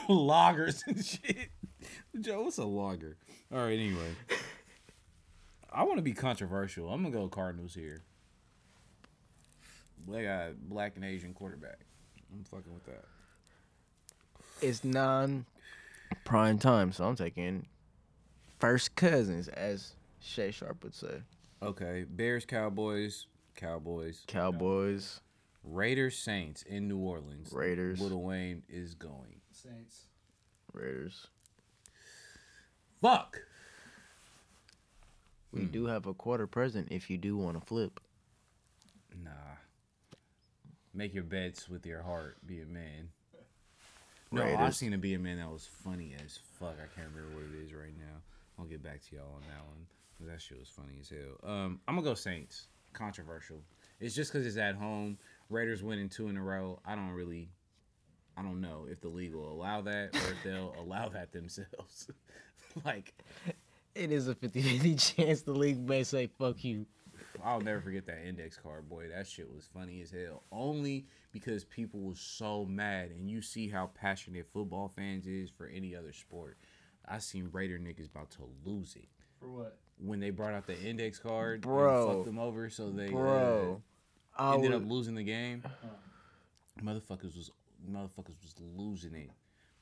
[0.08, 1.50] loggers and shit.
[2.20, 3.18] Joe, what's a logger?
[3.52, 4.16] All right, anyway.
[5.74, 6.90] I want to be controversial.
[6.90, 8.04] I'm gonna go Cardinals here.
[10.08, 11.80] They got black and Asian quarterback.
[12.32, 13.06] I'm fucking with that.
[14.62, 15.46] It's non
[16.24, 17.66] prime time, so I'm taking
[18.60, 21.22] first cousins, as Shay Sharp would say.
[21.64, 25.22] Okay, Bears, Cowboys, Cowboys, Cowboys,
[25.64, 27.52] Raiders, Saints in New Orleans.
[27.52, 29.42] Raiders, Little Wayne is going.
[29.52, 30.08] Saints.
[30.74, 31.28] Raiders.
[33.02, 33.42] Fuck.
[35.52, 35.72] We hmm.
[35.72, 38.00] do have a quarter present if you do want to flip.
[39.24, 39.32] Nah.
[40.94, 42.38] Make your bets with your heart.
[42.46, 43.10] Be a man.
[44.32, 44.78] No, I Raiders.
[44.78, 46.76] seen a be a man that was funny as fuck.
[46.82, 48.22] I can't remember what it is right now.
[48.58, 50.30] I'll get back to y'all on that one.
[50.32, 51.50] That shit was funny as hell.
[51.52, 52.68] Um, I'm gonna go Saints.
[52.94, 53.62] Controversial.
[54.00, 55.18] It's just because it's at home.
[55.50, 56.80] Raiders winning two in a row.
[56.86, 57.50] I don't really,
[58.38, 62.08] I don't know if the league will allow that or if they'll allow that themselves.
[62.86, 63.14] like,
[63.96, 66.86] It is a 50-50 chance the league may say fuck you.
[67.44, 69.08] I'll never forget that index card, boy.
[69.10, 70.44] That shit was funny as hell.
[70.52, 75.68] Only because people was so mad, and you see how passionate football fans is for
[75.68, 76.58] any other sport.
[77.08, 79.08] I seen Raider niggas about to lose it
[79.40, 79.78] For what?
[79.98, 82.08] when they brought out the index card Bro.
[82.08, 83.82] and fucked them over, so they uh, Bro.
[84.38, 85.64] I ended would- up losing the game.
[86.84, 87.52] Motherfuckers was
[87.90, 89.32] motherfuckers was losing it.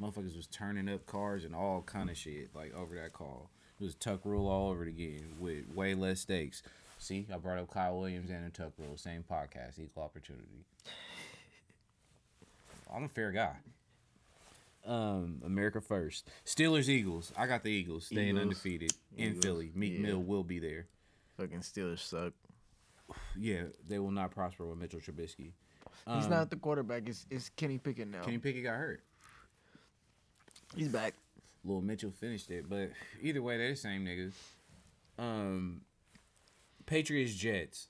[0.02, 3.50] Motherfuckers was turning up cars and all kind of shit like over that call.
[3.80, 6.64] It was tuck rule all over it again with way less stakes.
[7.02, 10.66] See, I brought up Kyle Williams and a tuck rule, same podcast, equal opportunity.
[12.94, 13.56] I'm a fair guy.
[14.86, 16.28] Um, America first.
[16.46, 17.32] Steelers Eagles.
[17.38, 18.42] I got the Eagles staying Eagles.
[18.42, 19.72] undefeated in Philly.
[19.76, 20.00] Meek yeah.
[20.00, 20.88] Mill will be there.
[21.38, 22.34] fucking Steelers suck.
[23.40, 25.52] Yeah, they will not prosper with Mitchell Trubisky.
[26.06, 27.08] He's Um, not the quarterback.
[27.08, 28.22] It's, it's Kenny Pickett now.
[28.22, 29.02] Kenny Pickett got hurt.
[30.76, 31.14] He's back.
[31.64, 32.90] Little Mitchell finished it, but
[33.22, 34.34] either way, they're the same niggas.
[35.18, 35.82] Um,
[36.90, 37.88] Patriots Jets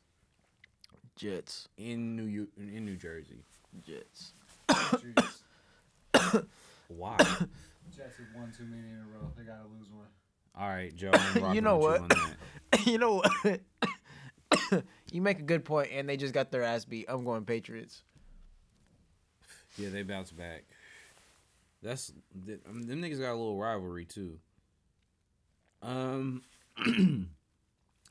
[1.16, 1.70] Jets.
[1.78, 3.46] in New York, in New Jersey.
[3.86, 4.34] Jets.
[4.68, 5.44] Patriots.
[6.90, 7.16] Why?
[7.18, 9.32] Jets have won too many in a row.
[9.38, 10.08] They gotta lose one.
[10.54, 11.12] All right, Joe.
[11.14, 12.02] I'm You know what?
[12.86, 13.62] You, you know what?
[15.12, 17.06] you make a good point, and they just got their ass beat.
[17.08, 18.04] I'm going Patriots.
[19.78, 20.66] Yeah, they bounce back.
[21.82, 22.12] That's
[22.46, 24.40] th- I mean, them niggas got a little rivalry too.
[25.82, 26.42] Um,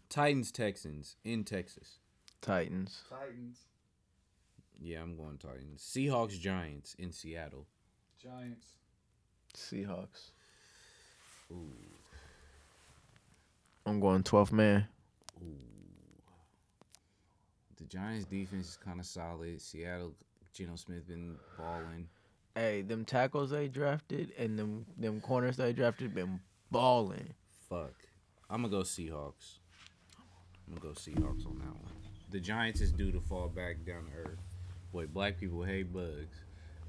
[0.08, 1.98] Titans Texans in Texas.
[2.40, 3.02] Titans.
[3.10, 3.58] Titans.
[4.80, 5.82] Yeah, I'm going Titans.
[5.82, 7.66] Seahawks Giants in Seattle.
[8.22, 8.66] Giants.
[9.54, 10.30] Seahawks.
[11.50, 11.72] Ooh.
[13.84, 14.86] I'm going 12th man.
[15.42, 15.56] Ooh.
[17.76, 19.60] The Giants defense is kind of solid.
[19.60, 20.14] Seattle,
[20.52, 22.08] Geno Smith been balling.
[22.54, 26.40] Hey, them tackles they drafted and them them corners they drafted been
[26.70, 27.34] balling.
[27.68, 27.94] Fuck.
[28.50, 29.57] I'm gonna go Seahawks.
[30.68, 31.92] I'm gonna go Seahawks on that one.
[32.30, 34.38] The Giants is due to fall back down to earth.
[34.92, 36.36] Boy, black people hate bugs.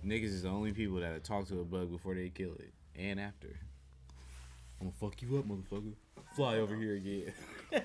[0.06, 3.20] Niggas is the only people that talk to a bug before they kill it and
[3.20, 3.60] after.
[4.82, 5.94] I'm gonna fuck you up, motherfucker.
[6.36, 7.34] Fly over here again.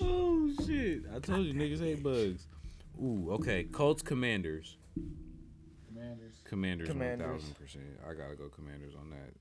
[0.00, 1.02] oh shit!
[1.14, 2.46] I told you niggas hate bugs.
[3.00, 3.64] Ooh, okay.
[3.64, 4.76] Colts Commanders.
[5.88, 6.34] Commanders.
[6.44, 7.28] Commanders, Commanders.
[7.28, 7.84] one thousand percent.
[8.08, 9.32] I gotta go Commanders on that.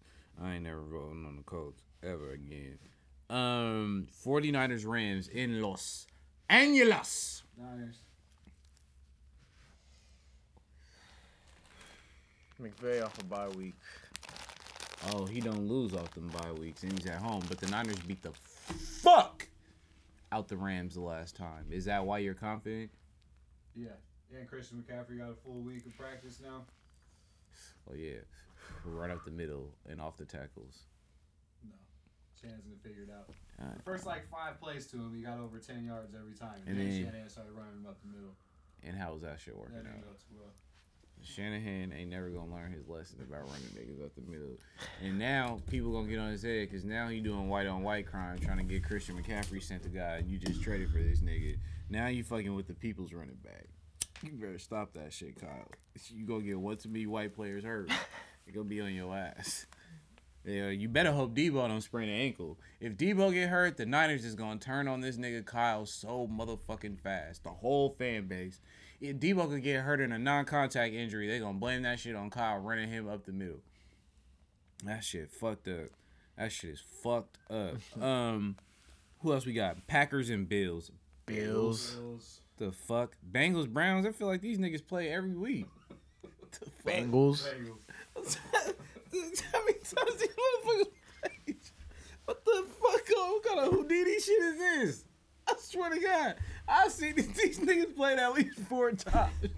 [0.43, 2.79] I ain't never voting on the Colts ever again.
[3.31, 6.05] Um, 49ers Rams in Los
[6.49, 7.43] Angeles.
[7.57, 7.95] Niners.
[12.61, 13.75] McVay off a bye week.
[15.11, 17.99] Oh, he don't lose off them bye weeks and he's at home, but the Niners
[17.99, 19.47] beat the fuck
[20.33, 21.65] out the Rams the last time.
[21.71, 22.91] Is that why you're confident?
[23.75, 23.87] Yeah.
[24.29, 26.65] Yeah, and Christian McCaffrey got a full week of practice now.
[27.89, 28.19] Oh yeah,
[28.85, 30.83] right up the middle and off the tackles.
[32.43, 32.49] No.
[32.49, 33.29] Shanahan's gonna figure it out.
[33.61, 33.77] Alright.
[33.77, 36.61] The first like five plays to him, he got over ten yards every time.
[36.65, 38.35] And And, then then- Shanahan started running him up the middle.
[38.83, 40.03] And how was that shit working That out?
[40.35, 40.49] well.
[41.23, 44.57] Shanahan ain't never gonna learn his lesson about running niggas up the middle.
[45.03, 48.07] And now people gonna get on his head because now he doing white on white
[48.07, 51.19] crime, trying to get Christian McCaffrey sent to God, and you just traded for this
[51.19, 51.57] nigga.
[51.91, 53.67] Now you fucking with the people's running back.
[54.23, 55.67] You better stop that shit, Kyle.
[56.09, 57.91] You gonna get one to many white players hurt.
[58.47, 59.67] It gonna be on your ass.
[60.43, 62.57] Yeah, you better hope Deebo don't sprain an ankle.
[62.79, 66.99] If Deebo get hurt, the Niners is gonna turn on this nigga Kyle so motherfucking
[66.99, 67.43] fast.
[67.43, 68.59] The whole fan base.
[68.99, 72.29] If Deebo could get hurt in a non-contact injury, they gonna blame that shit on
[72.31, 73.61] Kyle running him up the middle.
[74.83, 75.89] That shit fucked up.
[76.37, 77.75] That shit is fucked up.
[78.01, 78.55] Um,
[79.19, 79.85] who else we got?
[79.85, 80.91] Packers and Bills.
[81.27, 81.95] Bills.
[81.95, 82.41] Bills.
[82.57, 84.05] The fuck, Bengals, Browns.
[84.07, 85.67] I feel like these niggas play every week.
[86.51, 86.93] The fuck?
[86.93, 87.47] Bengals.
[87.47, 88.37] Bengals.
[89.51, 90.87] How many times these motherfuckers?
[92.25, 93.01] What the fuck?
[93.15, 95.03] oh, What kind of Houdini shit is this?
[95.47, 96.35] I swear to God,
[96.67, 99.33] I seen these, niggas played at least four times.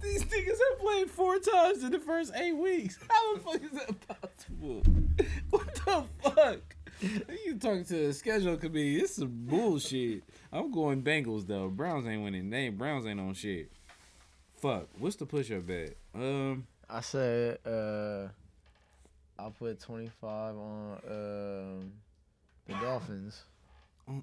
[0.00, 2.96] These niggas have played four times in the first eight weeks.
[3.10, 4.82] How the fuck is that possible?
[5.50, 6.76] What the fuck?
[7.44, 9.00] You talking to the schedule committee?
[9.00, 10.22] This is bullshit.
[10.52, 11.68] I'm going Bengals though.
[11.68, 12.48] Browns ain't winning.
[12.48, 13.72] They Browns ain't on shit.
[14.62, 14.86] Fuck.
[14.98, 15.96] What's the push up bet?
[16.14, 16.68] Um.
[16.90, 18.28] I said uh
[19.38, 21.92] I'll put 25 on um
[22.66, 23.42] the Dolphins.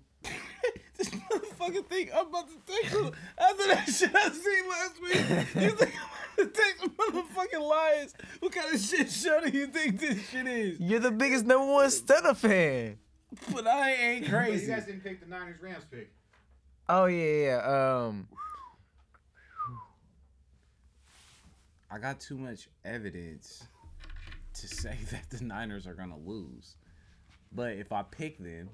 [0.97, 3.11] this motherfucking thing I'm about to take a-
[3.41, 5.63] after that shit I seen last week.
[5.63, 8.13] You think I'm about to take some motherfucking Lions?
[8.39, 10.80] What kind of shit show do you think this shit is?
[10.80, 12.97] You're the biggest number one Stunner fan.
[13.53, 16.11] But I ain't But you guys didn't pick the Niners Rams pick.
[16.88, 17.41] Oh yeah, yeah.
[17.68, 18.28] yeah, Um,
[21.91, 23.67] I got too much evidence
[24.55, 26.75] to say that the Niners are gonna lose.
[27.51, 28.69] But if I pick them,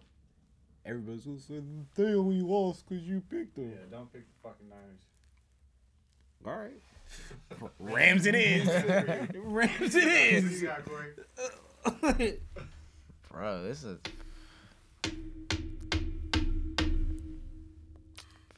[0.86, 1.62] everybody's gonna say
[1.95, 3.72] they only lost because you picked them.
[3.72, 5.01] Yeah, don't pick the fucking Niners.
[6.45, 6.82] All right.
[7.80, 8.68] Rams it is.
[9.36, 10.62] Rams it You is.
[10.64, 12.39] got Corey.
[13.30, 13.99] bro, this is.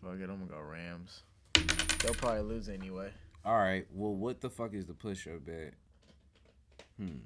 [0.01, 1.23] Fuck it, I'm gonna go Rams.
[2.01, 3.11] They'll probably lose anyway.
[3.45, 3.85] All right.
[3.93, 5.73] Well, what the fuck is the push-up bet?
[6.97, 7.19] Hmm.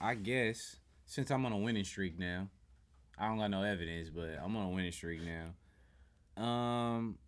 [0.00, 2.48] I guess since I'm on a winning streak now,
[3.18, 6.42] I don't got no evidence, but I'm on a winning streak now.
[6.42, 7.18] Um,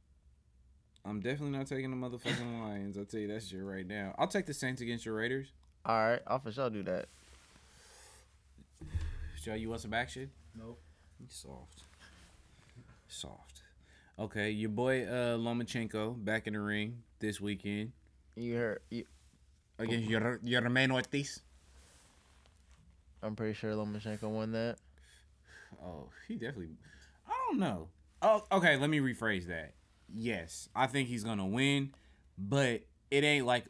[1.04, 2.96] I'm definitely not taking the motherfucking Lions.
[2.96, 4.14] I'll tell you that shit right now.
[4.18, 5.48] I'll take the Saints against your Raiders.
[5.84, 7.08] All right, I'll for sure do that.
[9.42, 10.30] Joe, you want some action?
[10.58, 10.80] Nope.
[11.20, 11.82] You soft.
[13.06, 13.62] Soft.
[14.18, 17.92] Okay, your boy uh Lomachenko back in the ring this weekend
[18.36, 18.80] You heard?
[18.90, 19.04] You,
[19.78, 21.40] against your your Romano Ortiz.
[23.22, 24.76] I'm pretty sure Lomachenko won that.
[25.82, 26.76] Oh, he definitely.
[27.26, 27.88] I don't know.
[28.22, 28.76] Oh, okay.
[28.76, 29.72] Let me rephrase that.
[30.14, 31.92] Yes, I think he's gonna win,
[32.36, 33.64] but it ain't like,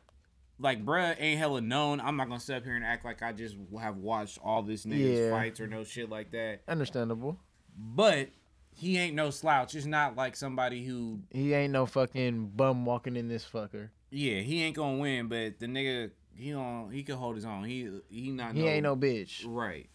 [0.58, 2.00] like, bruh ain't hella known.
[2.00, 4.84] I'm not gonna sit up here and act like I just have watched all this
[4.84, 5.30] niggas Yeah.
[5.30, 6.62] fights or no shit like that.
[6.66, 7.38] Understandable.
[7.76, 8.28] But
[8.74, 9.74] he ain't no slouch.
[9.74, 13.90] It's not like somebody who, He ain't no fucking bum walking in this fucker.
[14.10, 15.28] yeah, he ain't gonna win.
[15.28, 17.64] But the nigga, he on, he can hold his own.
[17.64, 18.54] He he not.
[18.54, 19.44] He ain't no bitch.
[19.46, 19.88] Right.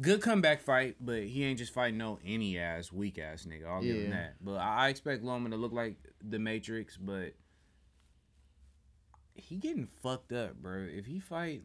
[0.00, 3.66] Good comeback fight, but he ain't just fighting no any ass weak ass nigga.
[3.68, 4.34] I'll give him that.
[4.40, 7.34] But I I expect Loman to look like the Matrix, but
[9.34, 10.86] he getting fucked up, bro.
[10.90, 11.62] If he fight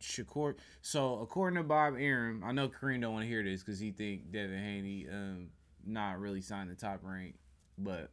[0.00, 3.80] Shakur, so according to Bob Arum, I know Kareem don't want to hear this because
[3.80, 5.48] he think Devin Haney um
[5.86, 7.34] not really signed the top rank,
[7.76, 8.10] but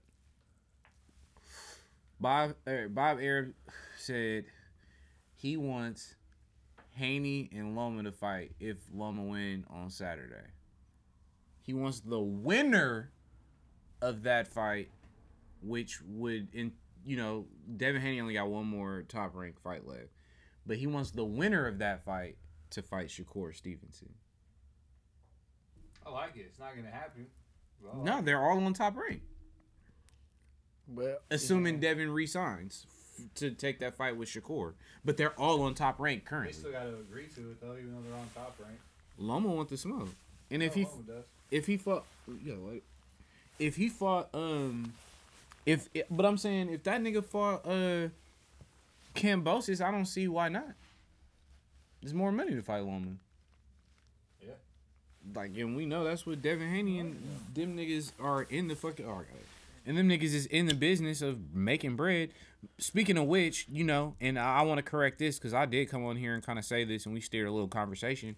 [2.20, 3.54] Bob er, Bob Arum
[3.98, 4.46] said
[5.36, 6.16] he wants
[6.96, 10.48] Haney and Loma to fight if Loma win on Saturday.
[11.62, 13.12] He wants the winner
[14.02, 14.90] of that fight,
[15.62, 16.72] which would in
[17.06, 17.46] you know
[17.78, 20.10] Devin Haney only got one more top rank fight left,
[20.66, 22.38] but he wants the winner of that fight
[22.72, 24.14] to fight Shakur Stevenson.
[26.06, 26.42] I like it.
[26.50, 27.28] It's not gonna happen.
[27.82, 29.22] Well, No, they're all on top rank,
[30.88, 32.86] Well, assuming Devin resigns
[33.18, 34.74] f- to take that fight with Shakur.
[35.04, 36.54] But they're all on top rank currently.
[36.54, 36.80] They currently.
[36.88, 38.80] still gotta agree to it though, even though they're on top rank.
[39.18, 40.10] Loma want the smoke,
[40.52, 41.26] and if Oh, he Loma does.
[41.52, 42.06] if he fought
[42.44, 42.84] yeah like
[43.60, 44.94] if he fought um
[45.66, 48.10] if but i'm saying if that nigga fought uh
[49.16, 50.68] Kambosos i don't see why not
[52.02, 53.14] there's more money to fight Loma.
[54.42, 54.54] Yeah.
[55.34, 57.22] like and we know that's what devin haney and
[57.54, 59.24] them niggas are in the fucking oh,
[59.86, 62.30] and them niggas is in the business of making bread
[62.78, 65.90] speaking of which you know and i, I want to correct this because i did
[65.90, 68.36] come on here and kind of say this and we steered a little conversation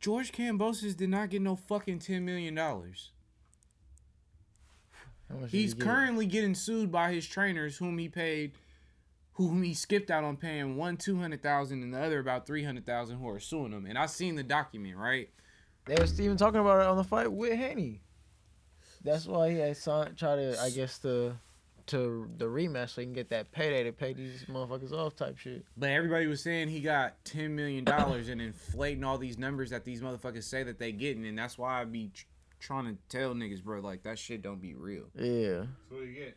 [0.00, 3.10] George Kambosos did not get no fucking ten million dollars.
[5.30, 5.86] How much did He's he get?
[5.86, 8.52] currently getting sued by his trainers, whom he paid,
[9.34, 12.64] whom he skipped out on paying one two hundred thousand and the other about three
[12.64, 13.86] hundred thousand, who are suing him.
[13.86, 15.28] And I seen the document, right?
[15.86, 18.00] They was even talking about it on the fight with Haney.
[19.02, 21.34] That's why he had signed, try to, I guess, the
[21.86, 25.36] to the rematch so he can get that payday to pay these motherfuckers off type
[25.38, 25.64] shit.
[25.76, 29.84] But everybody was saying he got ten million dollars and inflating all these numbers that
[29.84, 32.10] these motherfuckers say that they getting, and that's why I be
[32.60, 35.06] trying to tell niggas, bro, like that shit don't be real.
[35.14, 35.62] Yeah.
[35.88, 36.36] So what do you get?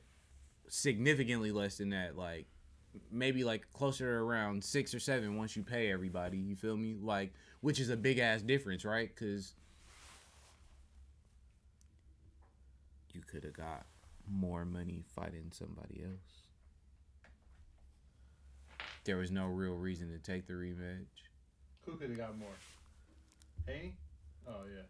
[0.74, 2.18] significantly less than that.
[2.18, 2.48] Like
[3.12, 6.38] maybe like closer to around six or seven once you pay everybody.
[6.38, 6.98] You feel me?
[7.02, 9.10] Like which is a big ass difference, right?
[9.14, 9.54] Because
[13.14, 13.86] you could have got
[14.28, 16.48] more money fighting somebody else.
[19.06, 21.06] There was no real reason to take the rematch.
[21.86, 22.48] Who could have got more?
[23.68, 23.96] Haney?
[24.48, 24.84] Oh yeah.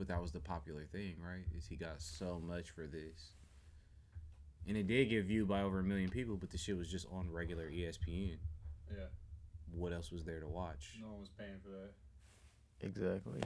[0.00, 1.44] But that was the popular thing, right?
[1.54, 3.32] Is he got so much for this.
[4.66, 7.06] And it did get viewed by over a million people, but the shit was just
[7.12, 8.38] on regular ESPN.
[8.90, 9.04] Yeah.
[9.74, 10.96] What else was there to watch?
[11.02, 11.90] No one was paying for that.
[12.80, 13.42] Exactly.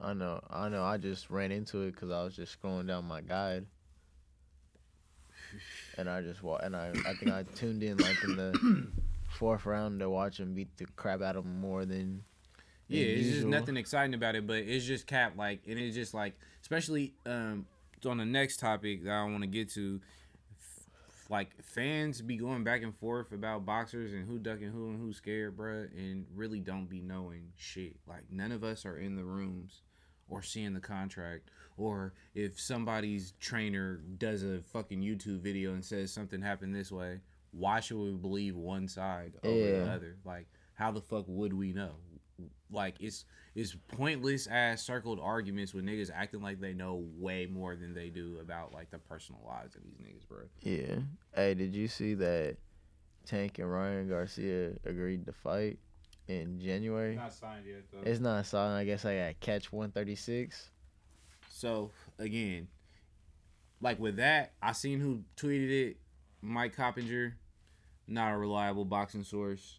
[0.00, 0.40] I know.
[0.48, 0.84] I know.
[0.84, 3.66] I just ran into it because I was just scrolling down my guide,
[5.98, 8.86] and I just wa- and I I think I tuned in like in the
[9.28, 12.22] fourth round to watch him beat the crap out of him more than.
[12.88, 16.14] Yeah, it's just nothing exciting about it, but it's just cap like, and it's just
[16.14, 17.66] like, especially um
[18.06, 20.00] on the next topic that I want to get to,
[20.60, 20.84] f-
[21.28, 25.12] like fans be going back and forth about boxers and who ducking who and who
[25.12, 27.96] scared, bruh, and really don't be knowing shit.
[28.06, 29.82] Like none of us are in the rooms
[30.28, 36.12] or seeing the contract or if somebody's trainer does a fucking YouTube video and says
[36.12, 37.20] something happened this way,
[37.52, 40.16] why should we believe one side over the other?
[40.24, 41.92] Like, how the fuck would we know?
[42.70, 47.74] Like, it's it's pointless ass circled arguments with niggas acting like they know way more
[47.74, 50.40] than they do about like the personal lives of these niggas, bro.
[50.60, 50.96] Yeah.
[51.34, 52.56] Hey, did you see that
[53.24, 55.78] Tank and Ryan Garcia agreed to fight
[56.28, 57.16] in January?
[57.16, 58.08] Not signed yet though.
[58.08, 58.74] It's not signed.
[58.74, 60.70] I guess I got catch 136.
[61.48, 62.68] So again,
[63.80, 65.96] like with that, I seen who tweeted it.
[66.42, 67.36] Mike Coppinger,
[68.06, 69.78] not a reliable boxing source.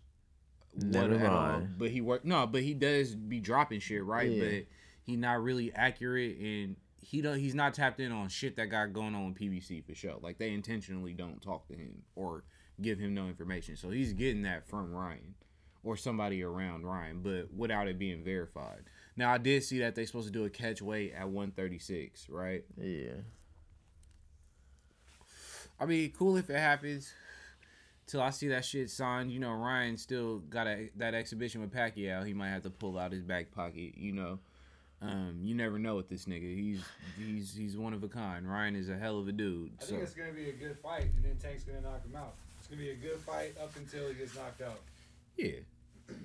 [0.78, 1.68] Never What at all.
[1.78, 4.30] But he work no, but he does be dropping shit, right?
[4.30, 4.44] Yeah.
[4.44, 4.66] But
[5.04, 8.94] he not really accurate and he don't he's not tapped in on shit that got
[8.94, 10.18] going on with PBC for sure.
[10.22, 12.44] Like they intentionally don't talk to him or
[12.82, 13.76] give him no information.
[13.76, 15.36] So he's getting that from Ryan
[15.84, 18.84] or somebody around Ryan, but without it being verified.
[19.16, 22.64] Now I did see that they supposed to do a catch weight at 136, right?
[22.78, 23.14] Yeah.
[25.80, 27.14] I mean, cool if it happens.
[28.08, 31.74] Till I see that shit signed, you know, Ryan still got a, that exhibition with
[31.74, 32.26] Pacquiao.
[32.26, 34.40] He might have to pull out his back pocket, you know.
[35.02, 36.56] Um, you never know with this nigga.
[36.56, 36.82] He's
[37.18, 38.50] he's he's one of a kind.
[38.50, 39.72] Ryan is a hell of a dude.
[39.80, 42.16] I So think it's gonna be a good fight, and then Tank's gonna knock him
[42.16, 42.34] out.
[42.58, 44.80] It's gonna be a good fight up until he gets knocked out.
[45.38, 45.52] yeah,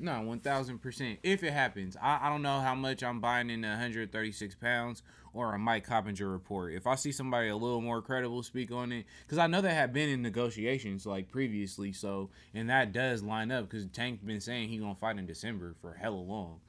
[0.02, 1.20] no, one thousand percent.
[1.22, 5.02] If it happens, I, I don't know how much I'm buying in the 136 pounds
[5.32, 6.74] or a Mike Coppinger report.
[6.74, 9.72] If I see somebody a little more credible speak on it, because I know they
[9.72, 14.40] have been in negotiations like previously, so and that does line up because Tank been
[14.40, 16.60] saying he gonna fight in December for hella long.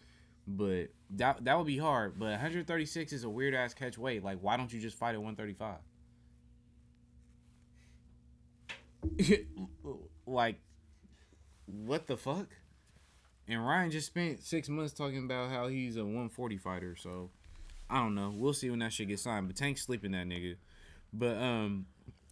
[0.47, 2.19] But that that would be hard.
[2.19, 4.23] But 136 is a weird ass catch weight.
[4.23, 5.77] Like, why don't you just fight at 135?
[10.27, 10.59] like,
[11.65, 12.47] what the fuck?
[13.47, 16.95] And Ryan just spent six months talking about how he's a 140 fighter.
[16.95, 17.29] So
[17.89, 18.33] I don't know.
[18.35, 19.47] We'll see when that shit gets signed.
[19.47, 20.55] But Tank's sleeping that nigga.
[21.11, 21.85] But um,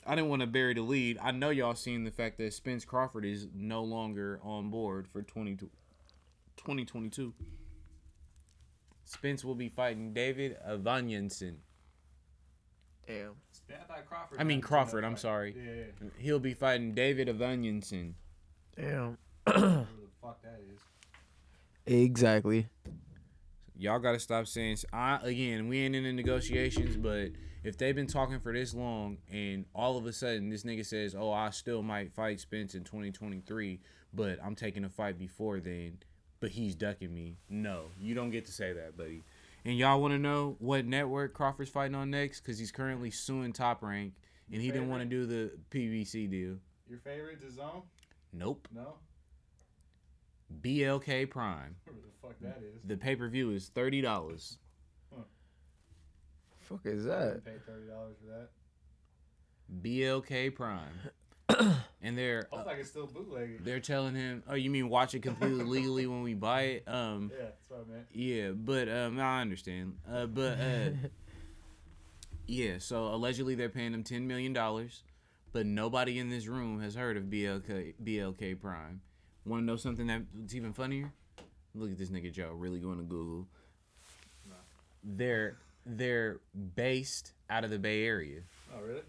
[0.05, 1.20] I didn't want to bury the lead.
[1.22, 5.22] I know y'all seen the fact that Spence Crawford is no longer on board for
[5.22, 5.57] 20
[6.57, 7.34] 2022.
[9.05, 11.55] Spence will be fighting David Avanesyan.
[13.07, 13.36] Damn.
[13.89, 14.39] I Crawford.
[14.39, 15.55] I mean Crawford, I'm sorry.
[15.57, 16.09] Yeah, yeah.
[16.18, 18.14] He'll be fighting David Avanesyan.
[18.76, 19.18] Damn.
[19.43, 19.86] Whatever the
[20.22, 20.80] fuck that is.
[21.86, 22.68] Exactly.
[23.76, 24.78] Y'all gotta stop saying.
[24.94, 27.32] I again, we ain't in the negotiations, but
[27.64, 31.16] if they've been talking for this long, and all of a sudden this nigga says,
[31.16, 33.80] "Oh, I still might fight Spence in 2023,
[34.14, 35.98] but I'm taking a fight before then,"
[36.40, 37.38] but he's ducking me.
[37.50, 39.24] No, you don't get to say that, buddy.
[39.66, 42.42] And y'all want to know what network Crawford's fighting on next?
[42.42, 44.14] Because he's currently suing Top Rank,
[44.52, 46.58] and he didn't want to do the PBC deal.
[46.90, 47.84] Your favorite to zone?
[48.34, 48.68] Nope.
[48.74, 48.96] No.
[50.62, 51.76] BLK Prime.
[51.86, 52.82] Whatever the fuck that is.
[52.86, 54.58] The pay per view is thirty dollars.
[56.60, 57.20] Fuck is that?
[57.26, 58.49] wouldn't pay thirty dollars for that.
[59.84, 60.93] BLK Prime.
[62.02, 63.66] and they're uh, Hopefully I can still bootleg it.
[63.66, 67.32] they're telling him, "Oh, you mean watch it completely legally when we buy it?" Um,
[67.34, 68.06] Yeah, that's what I meant.
[68.14, 69.97] yeah, but um, I understand.
[70.10, 70.89] Uh, but uh,
[72.47, 75.04] yeah, so allegedly they're paying him ten million dollars,
[75.52, 79.02] but nobody in this room has heard of BLK BLK Prime.
[79.46, 81.12] Want to know something that's even funnier?
[81.74, 83.48] Look at this nigga Joe really going to Google.
[85.04, 86.39] They're they're
[86.76, 88.42] based out of the Bay Area.
[88.76, 89.02] Oh really?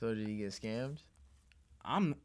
[0.00, 0.98] So did he get scammed?
[1.84, 2.16] I'm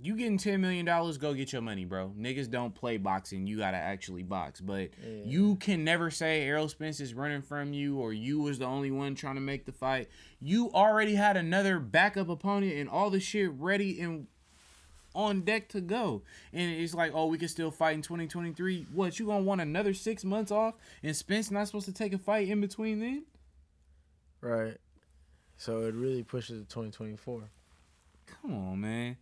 [0.00, 2.12] you getting ten million dollars, go get your money, bro.
[2.18, 3.46] Niggas don't play boxing.
[3.46, 4.60] You gotta actually box.
[4.60, 5.24] But Yeah.
[5.24, 8.90] you can never say Errol Spence is running from you or you was the only
[8.90, 10.08] one trying to make the fight.
[10.40, 14.26] You already had another backup opponent and all the shit ready and
[15.14, 16.22] on deck to go.
[16.54, 18.86] And it's like, oh, we can still fight in 2023.
[18.94, 22.18] What, you gonna want another six months off and Spence not supposed to take a
[22.18, 23.24] fight in between then?
[24.40, 24.78] Right.
[25.58, 27.42] So it really pushes to 2024.
[28.26, 29.16] Come on, man.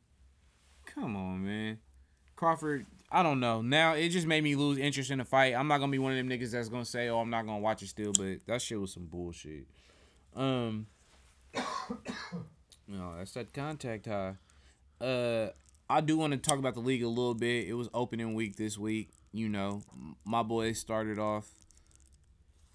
[0.94, 1.78] Come on, man.
[2.36, 3.60] Crawford, I don't know.
[3.62, 5.54] Now it just made me lose interest in the fight.
[5.54, 7.58] I'm not gonna be one of them niggas that's gonna say, "Oh, I'm not gonna
[7.60, 9.66] watch it still," but that shit was some bullshit.
[10.34, 10.86] Um,
[12.88, 14.34] no, that's that contact high.
[15.00, 15.50] Uh,
[15.88, 17.66] I do want to talk about the league a little bit.
[17.66, 19.10] It was opening week this week.
[19.32, 19.82] You know,
[20.24, 21.48] my boys started off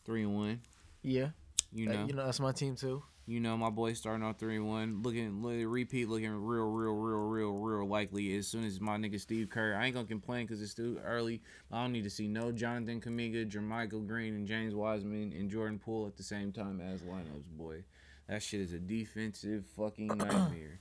[0.06, 0.62] three and one.
[1.02, 1.30] Yeah.
[1.74, 3.04] You Uh, know, you know that's my team too.
[3.28, 7.20] You know, my boy starting off three and one, looking repeat, looking real, real, real,
[7.22, 8.36] real, real likely.
[8.38, 11.42] As soon as my nigga Steve Kerr, I ain't gonna complain because it's too early.
[11.72, 15.80] I don't need to see no Jonathan Kuminga, JaMychal Green, and James Wiseman and Jordan
[15.80, 17.50] Poole at the same time as lineups.
[17.58, 17.84] Boy,
[18.30, 20.80] that shit is a defensive fucking nightmare.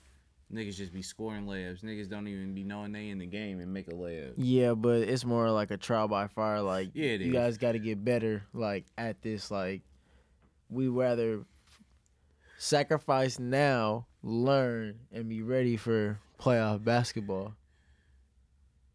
[0.52, 1.82] Niggas just be scoring layups.
[1.82, 4.34] Niggas don't even be knowing they in the game and make a layup.
[4.36, 6.60] Yeah, but it's more like a trial by fire.
[6.60, 7.32] Like, Yeah, you is.
[7.32, 8.42] guys got to get better.
[8.52, 9.80] Like at this, like
[10.68, 11.46] we rather
[12.64, 17.54] sacrifice now, learn, and be ready for playoff basketball.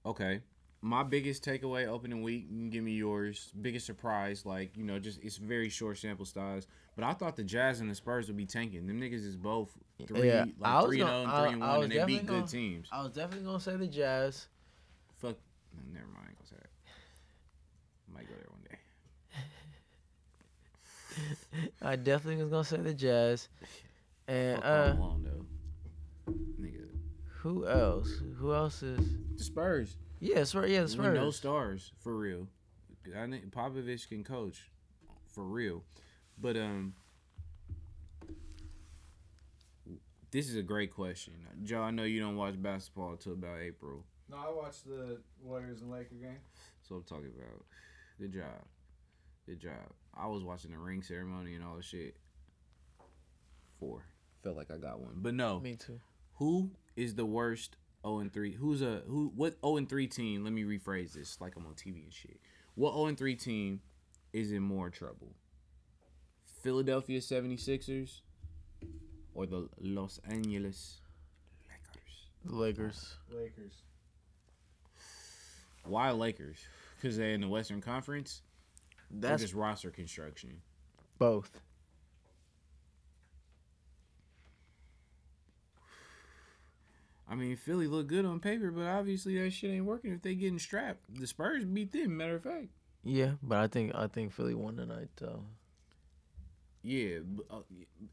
[0.05, 0.41] Okay.
[0.82, 3.51] My biggest takeaway opening week, you can give me yours.
[3.61, 6.67] Biggest surprise, like, you know, just it's very short sample size.
[6.95, 8.88] But I thought the Jazz and the Spurs would be tanking.
[8.88, 9.70] Them niggas is both
[10.07, 11.84] three, Yeah, I like was three and gonna- oh and I- three and one, was
[11.84, 12.88] and they beat good gonna- teams.
[12.91, 14.47] I was definitely gonna say the Jazz.
[15.17, 15.36] Fuck.
[15.93, 16.17] Never mind.
[16.26, 18.13] I ain't gonna say that.
[18.13, 18.59] Might go there one.
[21.82, 23.47] I definitely was gonna say the Jazz.
[24.28, 26.34] And Fuck uh, Karl though.
[26.61, 26.86] Nigga.
[27.41, 28.11] who else?
[28.38, 28.99] Who else is?
[29.38, 29.97] The Spurs.
[30.20, 30.70] Yeah, Spurs.
[30.70, 31.15] Yeah, the With Spurs.
[31.17, 32.47] no stars for real.
[33.17, 34.70] I think Popovich can coach
[35.34, 35.84] for real,
[36.39, 36.93] but um,
[40.32, 41.82] this is a great question, Joe.
[41.82, 45.89] I know you don't watch basketball until about April, No, I watched the Warriors and
[45.89, 46.38] Laker game.
[46.88, 47.63] so I'm talking about.
[48.20, 48.65] Good job,
[49.49, 49.93] good job.
[50.15, 52.15] I was watching the ring ceremony and all the shit.
[53.79, 54.03] Four
[54.43, 55.59] felt like I got one, but no.
[55.59, 55.99] Me too.
[56.35, 57.75] Who is the worst
[58.05, 58.53] 0 and 3?
[58.53, 60.43] Who's a who what 0 and 3 team?
[60.43, 62.39] Let me rephrase this like I'm on TV and shit.
[62.75, 63.81] What 0 and 3 team
[64.33, 65.33] is in more trouble?
[66.61, 68.21] Philadelphia 76ers
[69.33, 71.01] or the Los Angeles
[71.65, 72.27] Lakers?
[72.45, 73.15] The Lakers.
[73.31, 73.73] Lakers.
[75.85, 76.57] Why Lakers?
[77.01, 78.43] Cuz they're in the Western Conference
[79.12, 80.62] or That's just roster construction?
[81.18, 81.51] both.
[87.28, 90.34] I mean, Philly look good on paper, but obviously that shit ain't working if they
[90.34, 91.01] getting strapped.
[91.14, 92.68] The Spurs beat them, matter of fact.
[93.03, 95.43] Yeah, but I think I think Philly won tonight though.
[96.82, 97.60] Yeah, but, uh,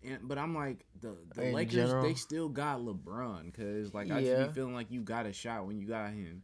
[0.04, 1.74] and, but I'm like the the In Lakers.
[1.74, 2.02] general?
[2.02, 5.66] They still got LeBron because like I just be feeling like you got a shot
[5.66, 6.42] when you got him.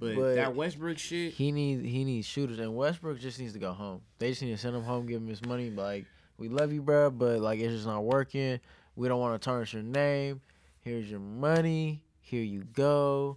[0.00, 3.58] But, But that Westbrook shit, He needs he needs shooters, and Westbrook just needs to
[3.58, 4.00] go home.
[4.18, 5.68] They just need to send him home, give him his money.
[5.70, 6.06] Like
[6.38, 8.60] we love you, bro, but like it's just not working.
[8.96, 10.40] We don't want to tarnish your name.
[10.80, 12.02] Here's your money.
[12.22, 13.36] Here you go.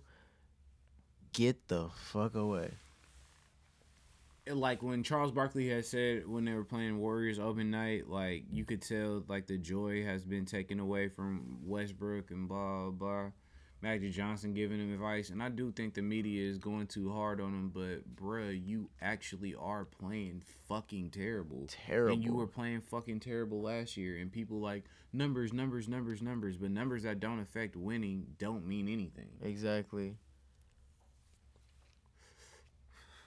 [1.33, 2.71] Get the fuck away.
[4.49, 8.63] like when Charles Barkley had said when they were playing Warriors open night, like you
[8.63, 13.31] could tell like the joy has been taken away from Westbrook and blah blah.
[13.83, 17.41] Magic Johnson giving him advice, and I do think the media is going too hard
[17.41, 17.69] on him.
[17.73, 21.67] But bruh, you actually are playing fucking terrible.
[21.67, 22.13] Terrible.
[22.13, 26.55] And you were playing fucking terrible last year, and people like numbers, numbers, numbers, numbers.
[26.55, 29.27] But numbers that don't affect winning don't mean anything.
[29.41, 30.15] Exactly.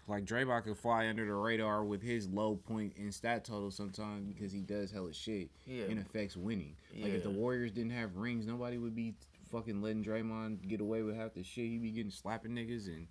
[0.09, 4.27] Like Draymond could fly under the radar with his low point in stat total sometimes
[4.33, 5.85] because he does hella shit Yeah.
[5.91, 6.77] and affects winning.
[6.99, 9.17] Like if the Warriors didn't have rings, nobody would be
[9.51, 11.67] fucking letting Draymond get away with half the shit.
[11.67, 13.07] He'd be getting slapping niggas and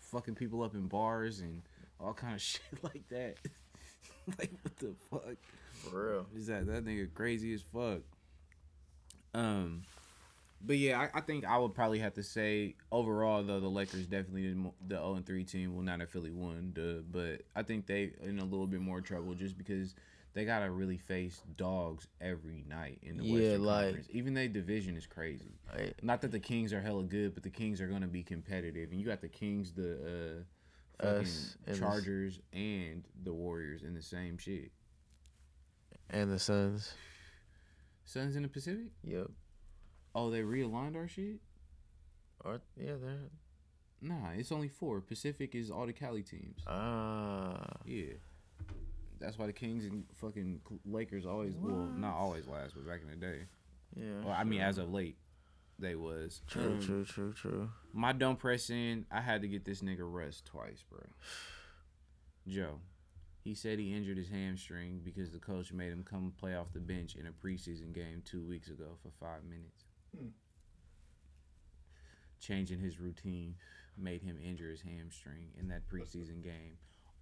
[0.00, 1.62] fucking people up in bars and
[2.00, 3.36] all kind of shit like that.
[4.38, 5.36] like what the fuck?
[5.72, 6.26] For real.
[6.36, 8.00] Is that that nigga crazy as fuck?
[9.34, 9.82] Um,
[10.64, 14.06] but yeah, I, I think I would probably have to say overall though the Lakers
[14.06, 15.74] definitely the mo- the zero and three team.
[15.74, 19.00] Well, not if Philly won, duh, but I think they in a little bit more
[19.00, 19.94] trouble just because
[20.36, 24.08] they gotta really face dogs every night in the Yeah, Western like- Conference.
[24.10, 25.54] Even their division is crazy.
[25.72, 28.90] I, Not that the Kings are hella good, but the Kings are gonna be competitive,
[28.90, 30.44] and you got the Kings, the
[31.00, 31.32] uh, fucking
[31.64, 34.70] the- Chargers, and the Warriors in the same shit.
[36.10, 36.92] and the Suns.
[38.04, 38.92] Suns in the Pacific.
[39.04, 39.30] Yep.
[40.14, 41.40] Oh, they realigned our shit?
[42.44, 43.30] Or yeah, they're
[44.02, 45.00] Nah, it's only four.
[45.00, 46.60] Pacific is all the Cali teams.
[46.66, 47.66] ah.
[47.86, 48.12] Yeah.
[49.18, 53.08] That's why the Kings and fucking Lakers always, well, not always last, but back in
[53.10, 53.40] the day.
[53.94, 54.20] Yeah.
[54.24, 55.16] Well, I mean, as of late,
[55.78, 56.42] they was.
[56.46, 57.70] True, Um, true, true, true.
[57.92, 61.00] My don't press in, I had to get this nigga Russ twice, bro.
[62.46, 62.80] Joe.
[63.42, 66.80] He said he injured his hamstring because the coach made him come play off the
[66.80, 69.84] bench in a preseason game two weeks ago for five minutes.
[70.16, 70.28] Hmm.
[72.40, 73.54] Changing his routine
[73.96, 76.76] made him injure his hamstring in that preseason game,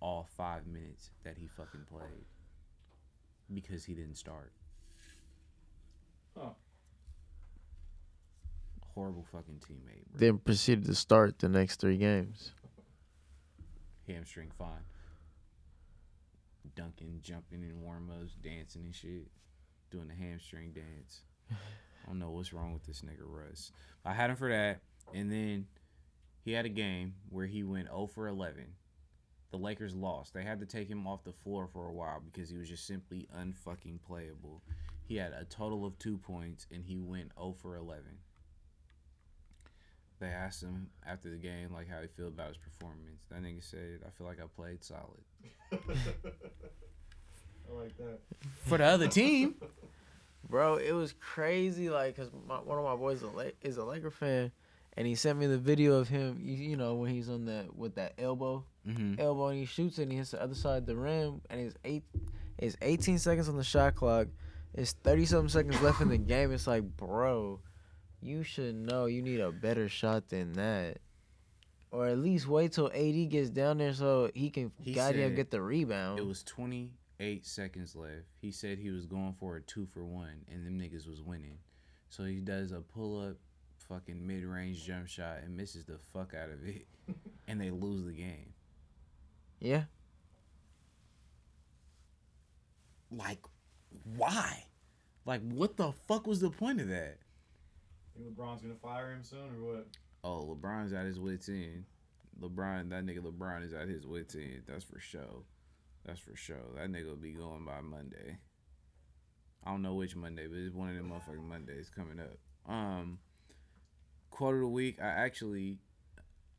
[0.04, 2.26] all five minutes that he fucking played
[3.54, 4.52] because he didn't start.
[6.38, 6.50] Huh.
[8.94, 10.18] Horrible fucking teammate, bro.
[10.18, 12.52] Then proceeded to start the next three games.
[14.06, 14.84] hamstring fine.
[16.76, 19.28] Dunking, jumping in warm ups, dancing and shit.
[19.90, 21.22] Doing the hamstring dance.
[21.50, 23.72] I don't know what's wrong with this nigga Russ.
[24.04, 24.80] I had him for that.
[25.14, 25.66] And then
[26.44, 28.66] he had a game where he went 0 for 11.
[29.54, 30.34] The Lakers lost.
[30.34, 32.88] They had to take him off the floor for a while because he was just
[32.88, 34.62] simply unfucking playable.
[35.06, 38.02] He had a total of two points and he went 0 for 11.
[40.18, 43.26] they asked him after the game like how he felt about his performance.
[43.30, 45.22] That nigga said, "I feel like I played solid."
[45.72, 45.76] I
[47.72, 48.18] like that.
[48.64, 49.54] For the other team,
[50.48, 51.90] Bro, it was crazy.
[51.90, 54.50] Like, cause my, one of my boys is a, La- is a Laker fan,
[54.96, 56.40] and he sent me the video of him.
[56.42, 59.20] You, you know when he's on the with that elbow, mm-hmm.
[59.20, 61.60] elbow, and he shoots it, and he hits the other side of the rim, and
[61.60, 62.04] it's eight,
[62.58, 64.28] it's 18 seconds on the shot clock.
[64.74, 66.52] It's 30 something seconds left in the game.
[66.52, 67.60] It's like, bro,
[68.20, 70.98] you should know you need a better shot than that.
[71.90, 75.52] Or at least wait till AD gets down there so he can He goddamn get
[75.52, 76.18] the rebound.
[76.18, 78.24] it was 28 seconds left.
[78.40, 81.58] He said he was going for a two for one, and them niggas was winning.
[82.08, 83.36] So he does a pull up,
[83.88, 86.86] fucking mid range jump shot and misses the fuck out of it,
[87.46, 88.53] and they lose the game.
[89.64, 89.84] Yeah.
[93.10, 93.38] Like,
[94.16, 94.64] why?
[95.24, 97.16] Like, what the fuck was the point of that?
[98.14, 99.86] Think LeBron's gonna fire him soon or what?
[100.22, 101.84] Oh, LeBron's at his wits end.
[102.40, 104.64] LeBron, that nigga LeBron is at his wits end.
[104.66, 105.44] That's for sure.
[106.04, 106.56] That's for sure.
[106.76, 108.38] That nigga will be going by Monday.
[109.64, 112.70] I don't know which Monday, but it's one of them motherfucking Mondays coming up.
[112.70, 113.18] Um,
[114.30, 115.00] quote of the week.
[115.00, 115.78] I actually,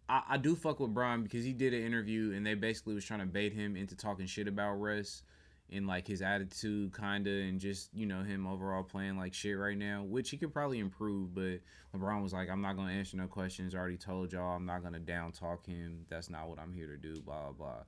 [0.07, 3.05] I, I do fuck with Bron because he did an interview and they basically was
[3.05, 5.23] trying to bait him into talking shit about Russ
[5.71, 9.77] and like his attitude, kinda, and just you know him overall playing like shit right
[9.77, 11.33] now, which he could probably improve.
[11.33, 11.61] But
[11.95, 13.73] LeBron was like, "I'm not gonna answer no questions.
[13.73, 16.05] I already told y'all I'm not gonna down talk him.
[16.09, 17.83] That's not what I'm here to do." Blah blah blah.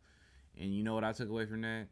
[0.60, 1.88] And you know what I took away from that?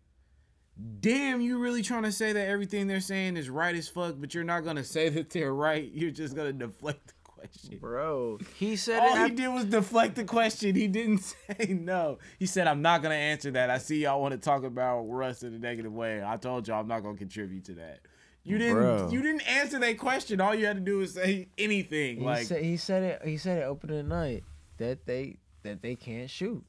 [0.99, 4.34] Damn, you really trying to say that everything they're saying is right as fuck, but
[4.34, 5.89] you're not gonna say that they're right.
[5.93, 7.13] You're just gonna deflect
[7.51, 7.77] question.
[7.79, 9.17] Bro, he said All it.
[9.17, 10.75] he after- did was deflect the question.
[10.75, 11.19] He didn't
[11.59, 12.17] say no.
[12.39, 13.69] He said, "I'm not gonna answer that.
[13.69, 16.23] I see y'all want to talk about Russ in a negative way.
[16.25, 17.99] I told y'all I'm not gonna contribute to that.
[18.43, 18.73] You didn't.
[18.75, 19.09] Bro.
[19.11, 20.39] You didn't answer that question.
[20.39, 22.17] All you had to do was say anything.
[22.19, 23.21] He like said he said it.
[23.27, 24.43] He said it opening night
[24.77, 26.63] that they that they can't shoot.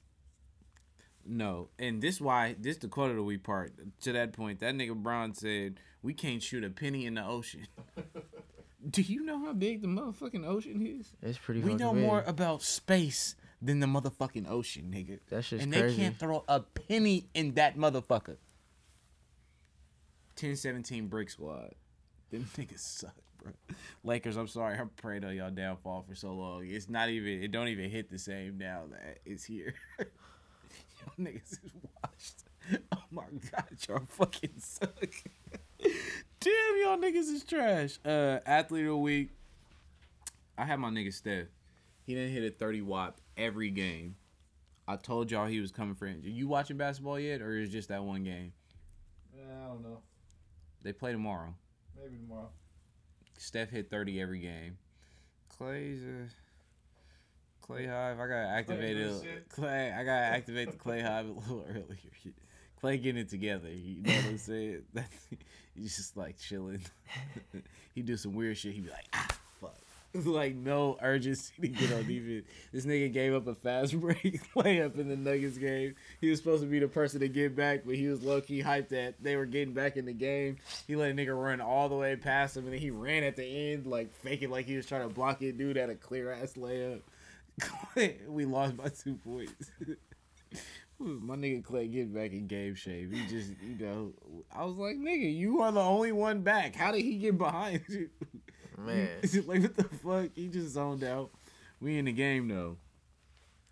[1.27, 1.69] no.
[1.79, 3.73] And this why this the quote of the week part.
[4.03, 7.67] To that point, that nigga Bron said, "We can't shoot a penny in the ocean."
[8.89, 11.13] do you know how big the motherfucking ocean is?
[11.23, 11.61] It's pretty.
[11.61, 12.03] We know big.
[12.03, 15.19] more about space than the motherfucking ocean, nigga.
[15.31, 15.97] That shit's and crazy.
[15.97, 18.37] they can't throw a penny in that motherfucker.
[20.37, 21.75] 10-17 brick squad.
[22.31, 23.53] Them niggas suck, bro.
[24.05, 24.79] Lakers, I'm sorry.
[24.79, 26.67] I prayed on y'all downfall for so long.
[26.67, 27.43] It's not even.
[27.43, 29.75] It don't even hit the same now that it's here.
[29.99, 31.71] y'all niggas is
[32.03, 32.45] washed.
[32.93, 34.91] Oh my god, y'all fucking suck.
[35.83, 37.99] Damn, y'all niggas is trash.
[38.05, 39.31] Uh, athlete of the week.
[40.59, 41.47] I had my nigga Steph.
[42.05, 44.17] He didn't hit a 30 watt every game.
[44.89, 46.31] I told y'all he was coming for injury.
[46.31, 48.53] You watching basketball yet, or is it just that one game?
[49.37, 49.99] Yeah, I don't know.
[50.83, 51.53] They play tomorrow.
[52.01, 52.51] Maybe tomorrow.
[53.39, 54.79] Steph hit 30 every game.
[55.49, 56.29] Clay's a
[57.61, 58.21] Clay Hive.
[58.21, 59.49] I gotta activate doing it.
[59.49, 62.35] Clay, I gotta activate the Clay Hive a little earlier.
[62.95, 63.69] Getting it together.
[63.69, 64.83] You know what I'm saying?
[64.95, 65.09] That-
[65.75, 66.81] He's just like chilling.
[67.95, 68.73] he do some weird shit.
[68.73, 69.29] He be like, ah,
[69.61, 69.77] fuck.
[70.25, 72.47] like no urgency to get on defense.
[72.73, 75.95] This nigga gave up a fast break layup in the Nuggets game.
[76.21, 78.63] He was supposed to be the person to get back, but he was low key
[78.63, 80.57] hyped that they were getting back in the game.
[80.87, 83.37] He let a nigga run all the way past him, and then he ran at
[83.37, 85.59] the end, like faking like he was trying to block it.
[85.59, 87.01] Dude had a clear ass layup.
[88.29, 89.71] we lost by two points.
[90.99, 93.13] My nigga Clay getting back in game shape.
[93.13, 94.13] He just, you know,
[94.51, 96.75] I was like, nigga, you are the only one back.
[96.75, 98.09] How did he get behind you?
[98.79, 99.09] Man,
[99.47, 100.31] like what the fuck?
[100.35, 101.31] He just zoned out.
[101.81, 102.79] We in the game though.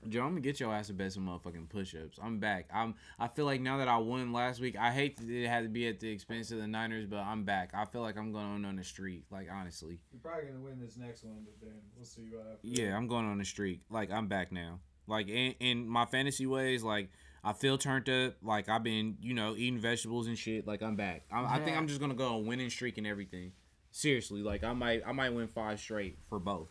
[0.07, 2.19] Joe, I'm gonna get your ass to bet some motherfucking push-ups.
[2.23, 2.69] I'm back.
[2.75, 2.95] I'm.
[3.19, 5.71] I feel like now that I won last week, I hate that it had to
[5.71, 7.71] be at the expense of the Niners, but I'm back.
[7.73, 9.25] I feel like I'm going on the streak.
[9.31, 12.79] Like honestly, You're probably gonna win this next one, but then we'll see what happens.
[12.79, 13.81] yeah, I'm going on the streak.
[13.89, 14.81] Like I'm back now.
[15.07, 17.11] Like in, in my fantasy ways, like
[17.43, 18.35] I feel turned up.
[18.43, 20.67] Like I've been, you know, eating vegetables and shit.
[20.67, 21.25] Like I'm back.
[21.31, 23.53] I, I think I'm just gonna go on winning streak and everything.
[23.91, 26.69] Seriously, like I might, I might win five straight for both.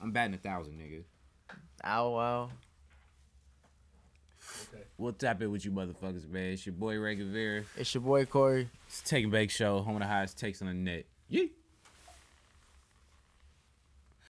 [0.00, 1.04] I'm batting a thousand, nigga.
[1.84, 2.50] ow wow.
[4.72, 4.84] Okay.
[4.98, 6.52] We'll tap it with you motherfuckers, man.
[6.52, 7.64] It's your boy Ray Guevara.
[7.76, 8.68] It's your boy Corey.
[8.86, 11.06] It's Take and Bake Show, home of the highest takes on the net.
[11.30, 11.50] Yeet.